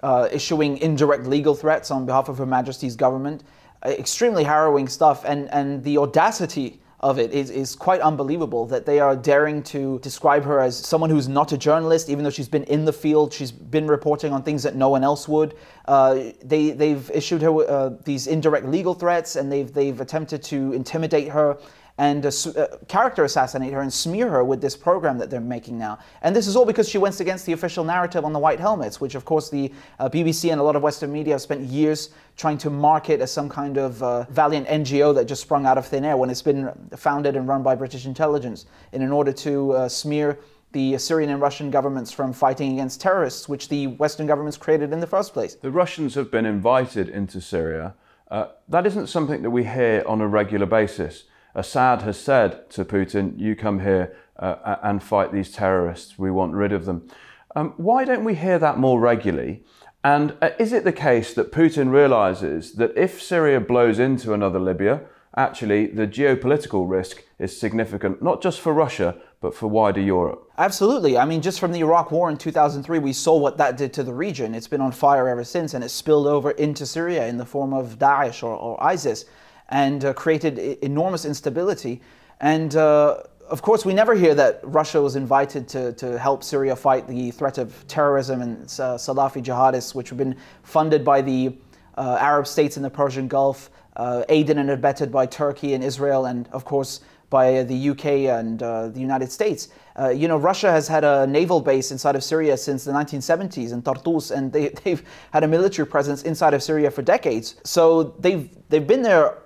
uh, 0.03 0.29
issuing 0.31 0.77
indirect 0.77 1.25
legal 1.25 1.55
threats 1.55 1.89
on 1.89 2.05
behalf 2.05 2.29
of 2.29 2.37
Her 2.37 2.45
Majesty's 2.45 2.95
government. 2.95 3.43
Uh, 3.83 3.89
extremely 3.89 4.43
harrowing 4.43 4.87
stuff, 4.87 5.23
and, 5.25 5.51
and 5.51 5.83
the 5.83 5.97
audacity 5.97 6.79
of 6.99 7.19
it 7.19 7.31
is, 7.31 7.51
is 7.51 7.75
quite 7.75 8.01
unbelievable 8.01 8.65
that 8.65 8.85
they 8.85 8.99
are 8.99 9.15
daring 9.15 9.61
to 9.61 9.99
describe 9.99 10.43
her 10.43 10.59
as 10.59 10.75
someone 10.75 11.11
who's 11.11 11.27
not 11.27 11.51
a 11.51 11.57
journalist, 11.57 12.09
even 12.09 12.23
though 12.23 12.31
she's 12.31 12.49
been 12.49 12.63
in 12.63 12.85
the 12.85 12.93
field, 12.93 13.31
she's 13.31 13.51
been 13.51 13.87
reporting 13.87 14.33
on 14.33 14.41
things 14.41 14.63
that 14.63 14.75
no 14.75 14.89
one 14.89 15.03
else 15.03 15.27
would. 15.27 15.53
Uh, 15.85 16.31
they, 16.43 16.71
they've 16.71 17.11
issued 17.11 17.41
her 17.43 17.51
uh, 17.69 17.91
these 18.03 18.25
indirect 18.25 18.65
legal 18.65 18.95
threats 18.95 19.35
and 19.35 19.51
they've, 19.51 19.71
they've 19.71 20.01
attempted 20.01 20.41
to 20.43 20.73
intimidate 20.73 21.27
her. 21.27 21.57
And 21.97 22.25
uh, 22.25 22.31
uh, 22.55 22.77
character 22.87 23.23
assassinate 23.23 23.73
her 23.73 23.81
and 23.81 23.91
smear 23.91 24.29
her 24.29 24.43
with 24.43 24.61
this 24.61 24.75
program 24.75 25.17
that 25.17 25.29
they're 25.29 25.41
making 25.41 25.77
now. 25.77 25.97
And 26.21 26.35
this 26.35 26.47
is 26.47 26.55
all 26.55 26.65
because 26.65 26.87
she 26.87 26.97
went 26.97 27.19
against 27.19 27.45
the 27.45 27.53
official 27.53 27.83
narrative 27.83 28.23
on 28.23 28.33
the 28.33 28.39
white 28.39 28.59
helmets, 28.59 29.01
which 29.01 29.15
of 29.15 29.25
course 29.25 29.49
the 29.49 29.71
uh, 29.99 30.09
BBC 30.09 30.51
and 30.51 30.61
a 30.61 30.63
lot 30.63 30.75
of 30.75 30.83
Western 30.83 31.11
media 31.11 31.33
have 31.33 31.41
spent 31.41 31.61
years 31.61 32.09
trying 32.35 32.57
to 32.59 32.69
market 32.69 33.19
as 33.19 33.31
some 33.31 33.49
kind 33.49 33.77
of 33.77 34.01
uh, 34.03 34.23
valiant 34.25 34.67
NGO 34.67 35.13
that 35.15 35.25
just 35.25 35.41
sprung 35.41 35.65
out 35.65 35.77
of 35.77 35.87
thin 35.87 36.05
air 36.05 36.17
when 36.17 36.29
it's 36.29 36.43
been 36.43 36.71
founded 36.95 37.35
and 37.35 37.47
run 37.47 37.63
by 37.63 37.73
British 37.73 38.05
intelligence 38.05 38.65
in, 38.91 39.01
in 39.01 39.11
order 39.11 39.31
to 39.31 39.71
uh, 39.71 39.89
smear 39.89 40.39
the 40.73 40.97
Syrian 40.99 41.31
and 41.31 41.41
Russian 41.41 41.71
governments 41.71 42.11
from 42.11 42.33
fighting 42.33 42.73
against 42.73 43.01
terrorists, 43.01 43.49
which 43.49 43.69
the 43.69 43.87
Western 43.87 44.27
governments 44.27 44.57
created 44.57 44.93
in 44.93 44.99
the 44.99 45.07
first 45.07 45.33
place. 45.33 45.55
The 45.55 45.71
Russians 45.71 46.13
have 46.13 46.29
been 46.29 46.45
invited 46.45 47.09
into 47.09 47.41
Syria. 47.41 47.95
Uh, 48.29 48.47
that 48.67 48.85
isn't 48.85 49.07
something 49.07 49.41
that 49.41 49.49
we 49.49 49.63
hear 49.63 50.03
on 50.05 50.21
a 50.21 50.27
regular 50.27 50.65
basis. 50.65 51.23
Assad 51.57 52.03
has 52.03 52.19
said 52.19 52.69
to 52.69 52.85
Putin, 52.85 53.33
You 53.37 53.55
come 53.55 53.79
here 53.79 54.15
uh, 54.37 54.75
and 54.83 55.01
fight 55.01 55.33
these 55.33 55.51
terrorists. 55.51 56.17
We 56.17 56.29
want 56.29 56.53
rid 56.53 56.71
of 56.71 56.85
them. 56.85 57.09
Um, 57.55 57.73
why 57.77 58.05
don't 58.05 58.23
we 58.23 58.35
hear 58.35 58.59
that 58.59 58.77
more 58.77 58.99
regularly? 58.99 59.63
And 60.03 60.37
uh, 60.39 60.51
is 60.59 60.71
it 60.71 60.83
the 60.83 60.93
case 60.93 61.33
that 61.33 61.51
Putin 61.51 61.91
realizes 61.91 62.73
that 62.73 62.95
if 62.95 63.21
Syria 63.21 63.59
blows 63.59 63.97
into 63.97 64.33
another 64.33 64.59
Libya, 64.59 65.01
actually 65.35 65.87
the 65.87 66.05
geopolitical 66.05 66.87
risk 66.87 67.23
is 67.39 67.59
significant, 67.59 68.21
not 68.21 68.39
just 68.39 68.61
for 68.61 68.71
Russia, 68.71 69.17
but 69.41 69.55
for 69.55 69.67
wider 69.67 69.99
Europe? 69.99 70.47
Absolutely. 70.59 71.17
I 71.17 71.25
mean, 71.25 71.41
just 71.41 71.59
from 71.59 71.71
the 71.71 71.79
Iraq 71.79 72.11
War 72.11 72.29
in 72.29 72.37
2003, 72.37 72.99
we 72.99 73.13
saw 73.13 73.35
what 73.35 73.57
that 73.57 73.77
did 73.77 73.93
to 73.93 74.03
the 74.03 74.13
region. 74.13 74.53
It's 74.53 74.67
been 74.67 74.81
on 74.81 74.91
fire 74.91 75.27
ever 75.27 75.43
since, 75.43 75.73
and 75.73 75.83
it 75.83 75.89
spilled 75.89 76.27
over 76.27 76.51
into 76.51 76.85
Syria 76.85 77.25
in 77.25 77.37
the 77.37 77.45
form 77.45 77.73
of 77.73 77.97
Daesh 77.97 78.43
or, 78.43 78.55
or 78.55 78.81
ISIS 78.83 79.25
and 79.69 80.05
uh, 80.05 80.13
created 80.13 80.57
enormous 80.83 81.25
instability. 81.25 82.01
And 82.39 82.75
uh, 82.75 83.23
of 83.49 83.61
course, 83.61 83.85
we 83.85 83.93
never 83.93 84.13
hear 84.13 84.35
that 84.35 84.59
Russia 84.63 85.01
was 85.01 85.15
invited 85.15 85.67
to, 85.69 85.93
to 85.93 86.19
help 86.19 86.43
Syria 86.43 86.75
fight 86.75 87.07
the 87.07 87.31
threat 87.31 87.57
of 87.57 87.87
terrorism 87.87 88.41
and 88.41 88.63
uh, 88.63 88.97
Salafi 88.97 89.43
jihadists, 89.43 89.95
which 89.95 90.09
have 90.09 90.17
been 90.17 90.35
funded 90.63 91.05
by 91.05 91.21
the 91.21 91.55
uh, 91.97 92.17
Arab 92.19 92.45
states 92.45 92.77
in 92.77 92.83
the 92.83 92.89
Persian 92.89 93.27
Gulf, 93.27 93.69
uh, 93.95 94.23
aided 94.29 94.57
and 94.57 94.69
abetted 94.69 95.11
by 95.11 95.25
Turkey 95.25 95.73
and 95.73 95.83
Israel, 95.83 96.25
and 96.25 96.47
of 96.49 96.65
course 96.65 97.01
by 97.29 97.63
the 97.63 97.89
UK 97.89 98.05
and 98.39 98.63
uh, 98.63 98.87
the 98.87 98.99
United 98.99 99.31
States. 99.31 99.69
Uh, 99.99 100.09
you 100.09 100.27
know, 100.27 100.37
Russia 100.37 100.71
has 100.71 100.87
had 100.87 101.03
a 101.03 101.27
naval 101.27 101.59
base 101.59 101.91
inside 101.91 102.15
of 102.15 102.23
Syria 102.23 102.55
since 102.55 102.85
the 102.85 102.91
1970s 102.91 103.73
in 103.73 103.81
Tartus, 103.81 104.31
and 104.31 104.53
they, 104.53 104.73
have 104.85 105.03
had 105.31 105.43
a 105.43 105.47
military 105.47 105.87
presence 105.87 106.23
inside 106.23 106.53
of 106.53 106.63
Syria 106.63 106.91
for 106.91 107.01
decades. 107.01 107.55
So 107.63 108.15
they've 108.19 108.49
they've 108.69 108.87
been 108.87 109.01
there 109.01 109.37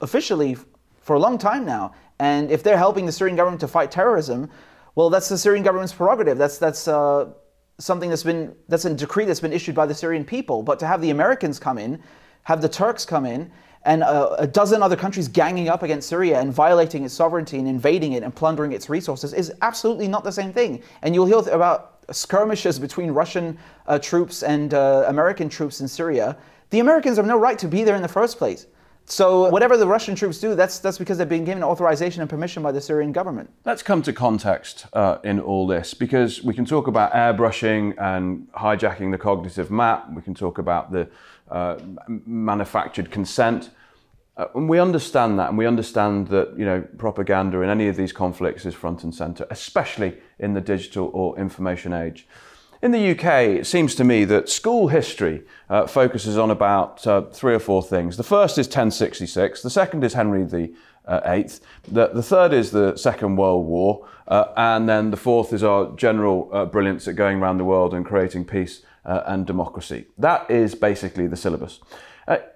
officially 0.00 0.56
for 1.00 1.16
a 1.16 1.18
long 1.18 1.38
time 1.38 1.64
now. 1.64 1.92
And 2.18 2.50
if 2.50 2.62
they're 2.62 2.78
helping 2.78 3.06
the 3.06 3.12
Syrian 3.12 3.36
government 3.36 3.60
to 3.60 3.68
fight 3.68 3.90
terrorism, 3.90 4.50
well, 4.94 5.10
that's 5.10 5.28
the 5.28 5.38
Syrian 5.38 5.62
government's 5.64 5.92
prerogative. 5.92 6.36
That's 6.36 6.58
that's 6.58 6.86
uh, 6.88 7.30
something 7.78 8.10
that's 8.10 8.22
been 8.22 8.54
that's 8.68 8.84
a 8.84 8.94
decree 8.94 9.24
that's 9.24 9.40
been 9.40 9.52
issued 9.52 9.74
by 9.74 9.86
the 9.86 9.94
Syrian 9.94 10.24
people. 10.24 10.62
But 10.62 10.78
to 10.80 10.86
have 10.86 11.00
the 11.00 11.10
Americans 11.10 11.58
come 11.58 11.78
in, 11.78 12.02
have 12.42 12.60
the 12.60 12.68
Turks 12.68 13.06
come 13.06 13.24
in, 13.24 13.50
and 13.84 14.02
uh, 14.02 14.36
a 14.38 14.46
dozen 14.46 14.82
other 14.82 14.96
countries 14.96 15.28
ganging 15.28 15.68
up 15.68 15.82
against 15.82 16.08
Syria 16.08 16.40
and 16.40 16.52
violating 16.52 17.04
its 17.04 17.14
sovereignty 17.14 17.58
and 17.58 17.66
invading 17.66 18.12
it 18.12 18.22
and 18.22 18.34
plundering 18.34 18.72
its 18.72 18.90
resources 18.90 19.32
is 19.32 19.52
absolutely 19.62 20.08
not 20.08 20.24
the 20.24 20.32
same 20.32 20.52
thing. 20.52 20.82
And 21.02 21.14
you'll 21.14 21.26
hear 21.26 21.38
about 21.54 22.04
skirmishes 22.10 22.78
between 22.78 23.10
Russian 23.12 23.56
uh, 23.86 23.98
troops 23.98 24.42
and 24.42 24.74
uh, 24.74 25.04
American 25.08 25.48
troops 25.48 25.80
in 25.80 25.88
Syria. 25.88 26.36
The 26.70 26.80
Americans 26.80 27.16
have 27.16 27.26
no 27.26 27.38
right 27.38 27.58
to 27.58 27.68
be 27.68 27.84
there 27.84 27.96
in 27.96 28.02
the 28.02 28.08
first 28.08 28.36
place. 28.36 28.66
So 29.10 29.48
whatever 29.50 29.76
the 29.76 29.88
Russian 29.88 30.14
troops 30.14 30.38
do, 30.38 30.54
that's 30.54 30.78
that's 30.78 30.96
because 30.96 31.18
they've 31.18 31.28
been 31.28 31.44
given 31.44 31.64
authorization 31.64 32.20
and 32.20 32.30
permission 32.30 32.62
by 32.62 32.70
the 32.70 32.80
Syrian 32.80 33.10
government. 33.10 33.50
Let's 33.64 33.82
come 33.82 34.02
to 34.02 34.12
context 34.12 34.86
uh, 34.92 35.18
in 35.24 35.40
all 35.40 35.66
this 35.66 35.94
because 35.94 36.44
we 36.44 36.54
can 36.54 36.64
talk 36.64 36.86
about 36.86 37.12
airbrushing 37.12 38.00
and 38.00 38.46
hijacking 38.52 39.10
the 39.10 39.18
cognitive 39.18 39.68
map. 39.70 40.12
We 40.12 40.22
can 40.22 40.34
talk 40.34 40.58
about 40.58 40.92
the 40.92 41.08
uh, 41.50 41.78
manufactured 42.06 43.10
consent. 43.10 43.70
Uh, 44.36 44.46
and 44.54 44.68
we 44.68 44.78
understand 44.78 45.40
that, 45.40 45.48
and 45.48 45.58
we 45.58 45.66
understand 45.66 46.28
that 46.28 46.56
you 46.56 46.64
know 46.64 46.80
propaganda 46.96 47.62
in 47.62 47.68
any 47.68 47.88
of 47.88 47.96
these 47.96 48.12
conflicts 48.12 48.64
is 48.64 48.74
front 48.74 49.02
and 49.02 49.12
center, 49.12 49.44
especially 49.50 50.16
in 50.38 50.54
the 50.54 50.60
digital 50.60 51.10
or 51.12 51.36
information 51.36 51.92
age. 51.92 52.28
In 52.82 52.92
the 52.92 53.10
UK, 53.10 53.58
it 53.58 53.66
seems 53.66 53.94
to 53.96 54.04
me 54.04 54.24
that 54.24 54.48
school 54.48 54.88
history 54.88 55.42
uh, 55.68 55.86
focuses 55.86 56.38
on 56.38 56.50
about 56.50 57.06
uh, 57.06 57.20
three 57.20 57.54
or 57.54 57.58
four 57.58 57.82
things. 57.82 58.16
The 58.16 58.22
first 58.22 58.56
is 58.56 58.66
1066, 58.68 59.60
the 59.60 59.68
second 59.68 60.02
is 60.02 60.14
Henry 60.14 60.44
the 60.44 60.72
uh. 61.06 61.42
The, 61.88 62.08
the, 62.08 62.22
third 62.22 62.54
is 62.54 62.70
the 62.70 62.96
Second 62.96 63.36
World 63.36 63.66
War, 63.66 64.08
uh, 64.28 64.46
and 64.56 64.88
then 64.88 65.10
the 65.10 65.18
fourth 65.18 65.52
is 65.52 65.62
our 65.62 65.94
general 65.96 66.48
uh, 66.52 66.64
brilliance 66.64 67.06
at 67.06 67.16
going 67.16 67.38
around 67.38 67.58
the 67.58 67.64
world 67.64 67.92
and 67.92 68.02
creating 68.02 68.46
peace 68.46 68.80
uh, 69.04 69.24
and 69.26 69.46
democracy. 69.46 70.06
That 70.16 70.50
is 70.50 70.74
basically 70.74 71.26
the 71.26 71.36
syllabus. 71.36 71.80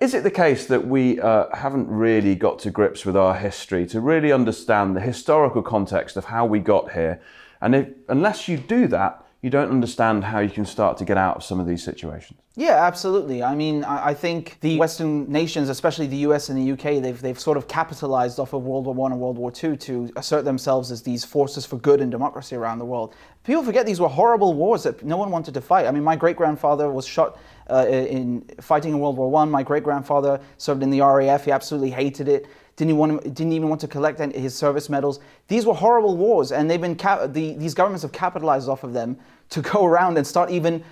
is 0.01 0.15
it 0.15 0.23
the 0.23 0.31
case 0.31 0.65
that 0.67 0.87
we 0.87 1.17
haven't 1.17 1.89
really 1.89 2.35
got 2.35 2.61
to 2.61 2.71
grips 2.71 3.05
with 3.05 3.17
our 3.17 3.35
history 3.35 3.87
to 3.89 4.01
really 4.01 4.33
understand 4.33 4.97
the 4.97 5.03
historical 5.03 5.63
context 5.63 6.17
of 6.17 6.27
how 6.27 6.47
we 6.47 6.61
got 6.61 6.93
here? 6.93 7.21
And 7.61 7.75
if, 7.75 7.89
unless 8.09 8.49
you 8.49 8.57
do 8.57 8.87
that, 8.89 9.24
you 9.45 9.51
don't 9.51 9.69
understand 9.69 10.25
how 10.25 10.39
you 10.39 10.49
can 10.49 10.65
start 10.65 10.97
to 10.97 11.05
get 11.05 11.19
out 11.19 11.37
of 11.37 11.45
some 11.45 11.61
of 11.61 11.67
these 11.67 11.85
situations. 11.85 12.41
Yeah, 12.57 12.83
absolutely. 12.83 13.43
I 13.43 13.55
mean, 13.55 13.85
I 13.85 14.15
think 14.15 14.57
the 14.63 14.79
Western 14.79 15.31
nations, 15.31 15.69
especially 15.69 16.07
the 16.07 16.17
US 16.29 16.49
and 16.49 16.57
the 16.57 16.73
UK, 16.73 17.03
they've, 17.03 17.21
they've 17.21 17.39
sort 17.39 17.59
of 17.59 17.69
capitalized 17.69 18.41
off 18.41 18.55
of 18.55 18.63
World 18.63 18.87
War 18.87 19.07
I 19.07 19.13
and 19.13 19.21
World 19.21 19.37
War 19.37 19.53
II 19.63 19.77
to 19.77 20.11
assert 20.17 20.47
themselves 20.47 20.91
as 20.91 21.03
these 21.03 21.27
forces 21.27 21.67
for 21.67 21.77
good 21.77 22.01
and 22.01 22.11
democracy 22.11 22.57
around 22.57 22.79
the 22.79 22.87
world. 22.87 23.15
People 23.43 23.63
forget 23.63 23.85
these 23.85 24.01
were 24.01 24.09
horrible 24.09 24.55
wars 24.55 24.85
that 24.85 25.05
no 25.05 25.19
one 25.19 25.31
wanted 25.31 25.53
to 25.53 25.61
fight. 25.61 25.85
I 25.85 25.91
mean, 25.91 26.05
my 26.05 26.17
great 26.17 26.37
grandfather 26.37 26.91
was 26.91 27.07
shot 27.07 27.39
uh, 27.69 27.85
in 27.87 28.47
fighting 28.63 28.95
in 28.95 28.99
World 28.99 29.19
War 29.19 29.43
I. 29.43 29.45
My 29.45 29.63
great 29.63 29.85
grandfather 29.85 30.41
served 30.57 30.83
in 30.83 30.89
the 30.89 31.03
RAF. 31.03 31.45
He 31.45 31.51
absolutely 31.51 31.91
hated 31.91 32.29
it 32.29 32.47
didn't 32.77 32.91
even, 32.91 32.99
want, 32.99 33.23
didn't 33.23 33.53
even 33.53 33.69
want 33.69 33.81
to 33.83 33.89
collect 33.89 34.19
his 34.35 34.55
service 34.55 34.89
medals. 34.89 35.21
These 35.49 35.67
were 35.67 35.75
horrible 35.75 36.17
wars, 36.17 36.53
and 36.53 36.71
they've 36.71 36.81
been 36.81 36.97
the, 36.97 37.55
these 37.55 37.75
governments 37.75 38.03
have 38.03 38.13
capitalized 38.13 38.69
off 38.69 38.85
of 38.85 38.93
them 38.93 39.17
to 39.51 39.61
go 39.63 39.85
around 39.87 40.19
and 40.19 40.27
start 40.27 40.51
even 40.51 40.83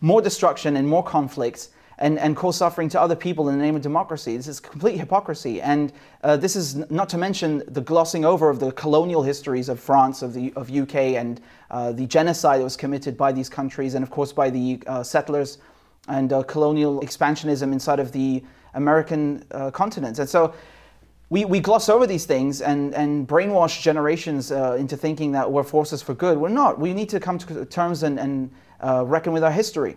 more 0.00 0.22
destruction 0.22 0.76
and 0.76 0.86
more 0.86 1.02
conflicts 1.02 1.70
and, 2.00 2.18
and 2.18 2.34
cause 2.34 2.56
suffering 2.56 2.88
to 2.88 3.00
other 3.00 3.14
people 3.14 3.50
in 3.50 3.58
the 3.58 3.62
name 3.62 3.76
of 3.76 3.82
democracy. 3.82 4.36
This 4.36 4.48
is 4.48 4.58
complete 4.58 4.96
hypocrisy. 4.96 5.60
And 5.60 5.92
uh, 6.24 6.38
this 6.38 6.56
is 6.56 6.76
not 6.90 7.10
to 7.10 7.18
mention 7.18 7.62
the 7.68 7.82
glossing 7.82 8.24
over 8.24 8.48
of 8.48 8.58
the 8.58 8.72
colonial 8.72 9.22
histories 9.22 9.68
of 9.68 9.78
France, 9.78 10.22
of 10.22 10.32
the 10.32 10.52
of 10.56 10.74
UK, 10.74 10.94
and 10.94 11.40
uh, 11.70 11.92
the 11.92 12.06
genocide 12.06 12.60
that 12.60 12.64
was 12.64 12.76
committed 12.76 13.16
by 13.16 13.32
these 13.32 13.50
countries, 13.50 13.94
and 13.94 14.02
of 14.02 14.10
course 14.10 14.32
by 14.32 14.48
the 14.48 14.82
uh, 14.86 15.02
settlers 15.02 15.58
and 16.08 16.32
uh, 16.32 16.42
colonial 16.44 17.00
expansionism 17.02 17.72
inside 17.72 18.00
of 18.00 18.12
the 18.12 18.42
American 18.74 19.44
uh, 19.50 19.70
continent. 19.70 20.18
And 20.18 20.28
so 20.28 20.54
we, 21.30 21.44
we 21.44 21.60
gloss 21.60 21.88
over 21.88 22.06
these 22.06 22.26
things 22.26 22.60
and, 22.60 22.92
and 22.94 23.26
brainwash 23.26 23.80
generations 23.80 24.50
uh, 24.50 24.76
into 24.78 24.96
thinking 24.96 25.30
that 25.32 25.50
we're 25.50 25.62
forces 25.62 26.02
for 26.02 26.12
good. 26.12 26.36
We're 26.36 26.48
not. 26.48 26.78
We 26.78 26.92
need 26.92 27.08
to 27.10 27.20
come 27.20 27.38
to 27.38 27.64
terms 27.64 28.02
and, 28.02 28.18
and 28.18 28.50
uh, 28.80 29.04
reckon 29.06 29.32
with 29.32 29.44
our 29.44 29.52
history. 29.52 29.96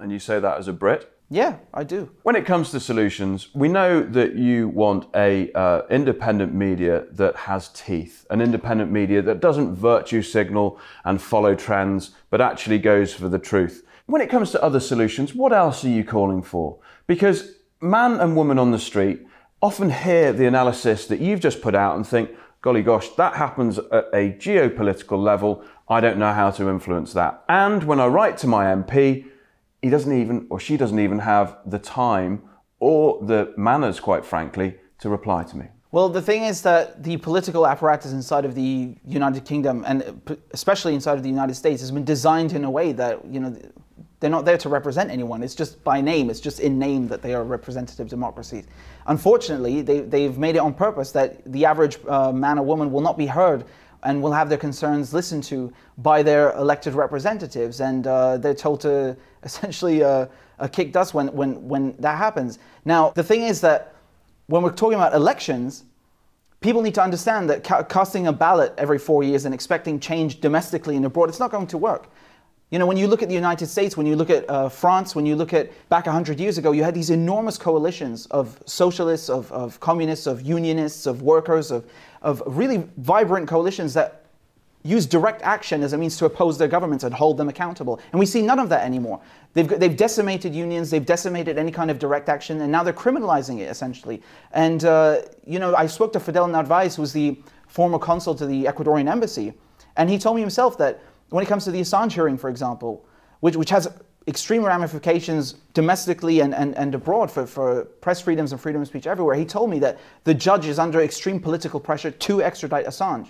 And 0.00 0.10
you 0.10 0.18
say 0.18 0.40
that 0.40 0.58
as 0.58 0.66
a 0.66 0.72
Brit? 0.72 1.08
Yeah, 1.30 1.56
I 1.72 1.84
do. 1.84 2.10
When 2.24 2.34
it 2.34 2.44
comes 2.44 2.72
to 2.72 2.80
solutions, 2.80 3.48
we 3.54 3.68
know 3.68 4.02
that 4.02 4.34
you 4.34 4.68
want 4.68 5.06
a 5.14 5.52
uh, 5.52 5.82
independent 5.88 6.52
media 6.52 7.06
that 7.12 7.36
has 7.36 7.68
teeth, 7.68 8.26
an 8.28 8.42
independent 8.42 8.90
media 8.90 9.22
that 9.22 9.40
doesn't 9.40 9.76
virtue 9.76 10.20
signal 10.20 10.78
and 11.04 11.22
follow 11.22 11.54
trends, 11.54 12.10
but 12.28 12.40
actually 12.40 12.78
goes 12.78 13.14
for 13.14 13.28
the 13.28 13.38
truth. 13.38 13.86
When 14.06 14.20
it 14.20 14.28
comes 14.28 14.50
to 14.50 14.62
other 14.62 14.80
solutions, 14.80 15.32
what 15.32 15.52
else 15.52 15.84
are 15.84 15.88
you 15.88 16.04
calling 16.04 16.42
for? 16.42 16.80
Because 17.06 17.54
man 17.80 18.20
and 18.20 18.36
woman 18.36 18.58
on 18.58 18.72
the 18.72 18.78
street 18.78 19.26
often 19.62 19.90
hear 19.90 20.32
the 20.32 20.46
analysis 20.46 21.06
that 21.06 21.20
you've 21.20 21.40
just 21.40 21.62
put 21.62 21.74
out 21.74 21.96
and 21.96 22.06
think, 22.06 22.30
golly 22.60 22.82
gosh, 22.82 23.08
that 23.10 23.34
happens 23.36 23.78
at 23.78 24.08
a 24.12 24.32
geopolitical 24.38 25.22
level. 25.22 25.62
I 25.88 26.00
don't 26.00 26.18
know 26.18 26.32
how 26.32 26.50
to 26.52 26.68
influence 26.68 27.12
that. 27.12 27.44
And 27.48 27.84
when 27.84 28.00
I 28.00 28.06
write 28.06 28.36
to 28.38 28.46
my 28.46 28.64
MP, 28.66 29.26
he 29.80 29.90
doesn't 29.90 30.12
even, 30.12 30.46
or 30.50 30.58
she 30.58 30.76
doesn't 30.76 30.98
even 30.98 31.20
have 31.20 31.58
the 31.64 31.78
time 31.78 32.42
or 32.80 33.24
the 33.24 33.54
manners, 33.56 34.00
quite 34.00 34.24
frankly, 34.24 34.76
to 34.98 35.08
reply 35.08 35.44
to 35.44 35.56
me. 35.56 35.66
Well, 35.92 36.08
the 36.08 36.22
thing 36.22 36.44
is 36.44 36.62
that 36.62 37.04
the 37.04 37.18
political 37.18 37.66
apparatus 37.66 38.12
inside 38.12 38.44
of 38.44 38.54
the 38.54 38.96
United 39.04 39.44
Kingdom, 39.44 39.84
and 39.86 40.22
especially 40.52 40.94
inside 40.94 41.18
of 41.18 41.22
the 41.22 41.28
United 41.28 41.54
States, 41.54 41.82
has 41.82 41.90
been 41.90 42.04
designed 42.04 42.54
in 42.54 42.64
a 42.64 42.70
way 42.70 42.92
that 42.92 43.24
you 43.26 43.40
know 43.40 43.54
they're 44.22 44.30
not 44.30 44.44
there 44.44 44.56
to 44.56 44.68
represent 44.68 45.10
anyone. 45.10 45.42
It's 45.42 45.54
just 45.54 45.82
by 45.82 46.00
name. 46.00 46.30
It's 46.30 46.38
just 46.38 46.60
in 46.60 46.78
name 46.78 47.08
that 47.08 47.22
they 47.22 47.34
are 47.34 47.42
representative 47.42 48.08
democracies. 48.08 48.66
Unfortunately, 49.08 49.82
they, 49.82 49.98
they've 50.00 50.38
made 50.38 50.54
it 50.54 50.60
on 50.60 50.72
purpose 50.72 51.10
that 51.10 51.42
the 51.52 51.64
average 51.66 51.98
uh, 52.06 52.30
man 52.30 52.56
or 52.56 52.64
woman 52.64 52.92
will 52.92 53.00
not 53.00 53.18
be 53.18 53.26
heard 53.26 53.64
and 54.04 54.22
will 54.22 54.32
have 54.32 54.48
their 54.48 54.58
concerns 54.58 55.12
listened 55.12 55.42
to 55.44 55.72
by 55.98 56.22
their 56.22 56.52
elected 56.52 56.94
representatives. 56.94 57.80
And 57.80 58.06
uh, 58.06 58.36
they're 58.36 58.54
told 58.54 58.80
to 58.82 59.16
essentially 59.42 60.04
uh, 60.04 60.26
uh, 60.60 60.68
kick 60.68 60.92
dust 60.92 61.14
when, 61.14 61.32
when, 61.32 61.66
when 61.66 61.96
that 61.98 62.16
happens. 62.16 62.60
Now, 62.84 63.10
the 63.10 63.24
thing 63.24 63.42
is 63.42 63.60
that 63.62 63.96
when 64.46 64.62
we're 64.62 64.70
talking 64.70 64.98
about 64.98 65.14
elections, 65.14 65.82
people 66.60 66.80
need 66.80 66.94
to 66.94 67.02
understand 67.02 67.50
that 67.50 67.64
ca- 67.64 67.82
casting 67.82 68.28
a 68.28 68.32
ballot 68.32 68.72
every 68.78 69.00
four 69.00 69.24
years 69.24 69.46
and 69.46 69.52
expecting 69.52 69.98
change 69.98 70.40
domestically 70.40 70.94
and 70.94 71.04
abroad, 71.04 71.28
it's 71.28 71.40
not 71.40 71.50
going 71.50 71.66
to 71.66 71.78
work. 71.78 72.08
You 72.72 72.78
know, 72.78 72.86
when 72.86 72.96
you 72.96 73.06
look 73.06 73.22
at 73.22 73.28
the 73.28 73.34
United 73.34 73.66
States, 73.66 73.98
when 73.98 74.06
you 74.06 74.16
look 74.16 74.30
at 74.30 74.48
uh, 74.48 74.70
France, 74.70 75.14
when 75.14 75.26
you 75.26 75.36
look 75.36 75.52
at 75.52 75.70
back 75.90 76.06
100 76.06 76.40
years 76.40 76.56
ago, 76.56 76.72
you 76.72 76.82
had 76.82 76.94
these 76.94 77.10
enormous 77.10 77.58
coalitions 77.58 78.24
of 78.30 78.58
socialists, 78.64 79.28
of, 79.28 79.52
of 79.52 79.78
communists, 79.80 80.26
of 80.26 80.40
unionists, 80.40 81.04
of 81.04 81.20
workers, 81.20 81.70
of, 81.70 81.84
of 82.22 82.42
really 82.46 82.88
vibrant 82.96 83.46
coalitions 83.46 83.92
that 83.92 84.24
use 84.84 85.04
direct 85.04 85.42
action 85.42 85.82
as 85.82 85.92
a 85.92 85.98
means 85.98 86.16
to 86.16 86.24
oppose 86.24 86.56
their 86.56 86.66
governments 86.66 87.04
and 87.04 87.12
hold 87.12 87.36
them 87.36 87.50
accountable. 87.50 88.00
And 88.10 88.18
we 88.18 88.24
see 88.24 88.40
none 88.40 88.58
of 88.58 88.70
that 88.70 88.86
anymore. 88.86 89.20
They've, 89.52 89.68
they've 89.68 89.94
decimated 89.94 90.54
unions, 90.54 90.88
they've 90.88 91.04
decimated 91.04 91.58
any 91.58 91.72
kind 91.72 91.90
of 91.90 91.98
direct 91.98 92.30
action, 92.30 92.62
and 92.62 92.72
now 92.72 92.82
they're 92.82 92.94
criminalizing 92.94 93.58
it 93.58 93.70
essentially. 93.70 94.22
And, 94.52 94.82
uh, 94.86 95.20
you 95.46 95.58
know, 95.58 95.74
I 95.76 95.86
spoke 95.88 96.14
to 96.14 96.20
Fidel 96.20 96.48
Narvaez, 96.48 96.96
who's 96.96 97.12
the 97.12 97.38
former 97.66 97.98
consul 97.98 98.34
to 98.36 98.46
the 98.46 98.64
Ecuadorian 98.64 99.10
embassy, 99.10 99.52
and 99.98 100.08
he 100.08 100.18
told 100.18 100.36
me 100.36 100.40
himself 100.40 100.78
that 100.78 101.02
when 101.32 101.42
it 101.42 101.48
comes 101.48 101.64
to 101.64 101.70
the 101.70 101.80
Assange 101.80 102.12
hearing, 102.12 102.36
for 102.36 102.50
example, 102.50 103.06
which, 103.40 103.56
which 103.56 103.70
has 103.70 103.88
extreme 104.28 104.64
ramifications 104.64 105.54
domestically 105.74 106.40
and, 106.40 106.54
and, 106.54 106.76
and 106.76 106.94
abroad 106.94 107.30
for, 107.30 107.46
for 107.46 107.84
press 108.00 108.20
freedoms 108.20 108.52
and 108.52 108.60
freedom 108.60 108.82
of 108.82 108.88
speech 108.88 109.06
everywhere, 109.06 109.34
he 109.34 109.44
told 109.44 109.70
me 109.70 109.78
that 109.80 109.98
the 110.24 110.34
judge 110.34 110.66
is 110.66 110.78
under 110.78 111.00
extreme 111.00 111.40
political 111.40 111.80
pressure 111.80 112.10
to 112.10 112.42
extradite 112.42 112.86
Assange. 112.86 113.28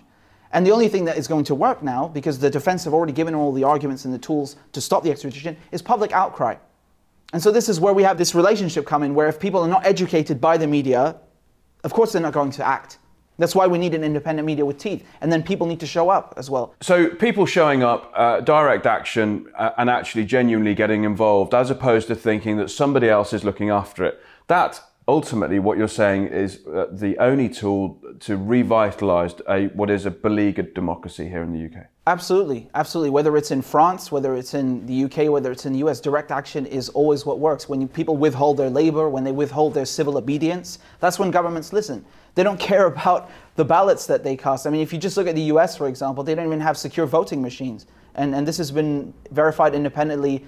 And 0.53 0.67
the 0.67 0.71
only 0.71 0.88
thing 0.88 1.07
that 1.07 1.17
is 1.17 1.27
going 1.29 1.45
to 1.45 1.55
work 1.55 1.83
now, 1.83 2.09
because 2.09 2.38
the 2.38 2.51
defense 2.51 2.85
have 2.85 2.93
already 2.93 3.12
given 3.12 3.35
all 3.35 3.53
the 3.53 3.65
arguments 3.65 4.05
and 4.05 4.12
the 4.12 4.19
tools 4.19 4.57
to 4.73 4.81
stop 4.81 5.03
the 5.03 5.11
extradition, 5.11 5.57
is 5.71 5.81
public 5.81 6.12
outcry. 6.12 6.57
And 7.33 7.43
so 7.43 7.51
this 7.51 7.71
is 7.71 7.81
where 7.81 7.95
we 7.95 8.03
have 8.03 8.19
this 8.19 8.35
relationship 8.35 8.85
come 8.85 9.03
in, 9.03 9.15
where 9.15 9.29
if 9.29 9.41
people 9.41 9.62
are 9.62 9.69
not 9.69 9.87
educated 9.87 10.41
by 10.41 10.59
the 10.59 10.67
media, 10.67 11.17
of 11.85 11.93
course 11.95 12.12
they're 12.12 12.21
not 12.21 12.35
going 12.35 12.51
to 12.51 12.67
act. 12.67 12.99
That's 13.43 13.57
why 13.57 13.67
we 13.67 13.77
need 13.77 13.93
an 13.93 14.05
independent 14.05 14.47
media 14.47 14.65
with 14.65 14.79
teeth. 14.79 15.05
And 15.21 15.33
then 15.33 15.43
people 15.43 15.67
need 15.67 15.81
to 15.81 15.87
show 15.87 16.11
up 16.11 16.33
as 16.37 16.49
well. 16.49 16.77
So, 16.81 17.09
people 17.09 17.45
showing 17.45 17.83
up, 17.83 18.13
uh, 18.15 18.41
direct 18.41 18.87
action, 18.87 19.49
uh, 19.59 19.71
and 19.79 19.91
actually 19.91 20.27
genuinely 20.27 20.77
getting 20.77 21.03
involved, 21.03 21.53
as 21.53 21.69
opposed 21.69 22.07
to 22.07 22.15
thinking 22.15 22.57
that 22.59 22.71
somebody 22.71 23.09
else 23.09 23.33
is 23.33 23.43
looking 23.43 23.69
after 23.69 24.05
it. 24.05 24.21
That 24.47 24.81
ultimately, 25.09 25.59
what 25.59 25.77
you're 25.77 25.89
saying 25.89 26.29
is 26.29 26.65
uh, 26.69 26.87
the 26.93 27.19
only 27.19 27.49
tool 27.49 28.01
to 28.21 28.39
revitalise 28.39 29.41
a, 29.49 29.75
what 29.75 29.91
is 29.91 30.07
a 30.07 30.13
beleaguered 30.13 30.73
democracy 30.73 31.29
here 31.29 31.43
in 31.43 31.53
the 31.53 31.65
UK. 31.67 31.87
Absolutely, 32.07 32.69
absolutely. 32.75 33.11
Whether 33.11 33.37
it's 33.37 33.51
in 33.51 33.63
France, 33.63 34.13
whether 34.13 34.37
it's 34.37 34.55
in 34.55 34.87
the 34.87 35.05
UK, 35.05 35.31
whether 35.31 35.51
it's 35.51 35.67
in 35.67 35.73
the 35.73 35.81
US, 35.81 36.01
direct 36.01 36.31
action 36.31 36.67
is 36.67 36.89
always 36.91 37.27
what 37.27 37.39
works. 37.39 37.69
When 37.69 37.87
people 37.89 38.17
withhold 38.17 38.57
their 38.57 38.71
labor, 38.71 39.09
when 39.09 39.25
they 39.25 39.33
withhold 39.33 39.75
their 39.75 39.85
civil 39.85 40.17
obedience, 40.17 40.79
that's 41.01 41.19
when 41.19 41.31
governments 41.31 41.73
listen. 41.73 42.05
They 42.35 42.42
don't 42.42 42.59
care 42.59 42.87
about 42.87 43.31
the 43.57 43.64
ballots 43.64 44.07
that 44.07 44.25
they 44.25 44.37
cast. 44.37 44.66
I 44.66 44.71
mean, 44.71 44.81
if 44.81 44.92
you 44.92 44.99
just 44.99 45.16
look 45.16 45.27
at 45.27 45.35
the 45.35 45.42
US, 45.42 45.77
for 45.77 45.88
example, 45.88 46.25
they 46.25 46.35
don't 46.35 46.47
even 46.47 46.61
have 46.61 46.77
secure 46.77 47.07
voting 47.07 47.42
machines. 47.42 47.87
And, 48.14 48.35
and 48.35 48.47
this 48.47 48.59
has 48.59 48.71
been 48.71 49.12
verified 49.31 49.75
independently 49.75 50.45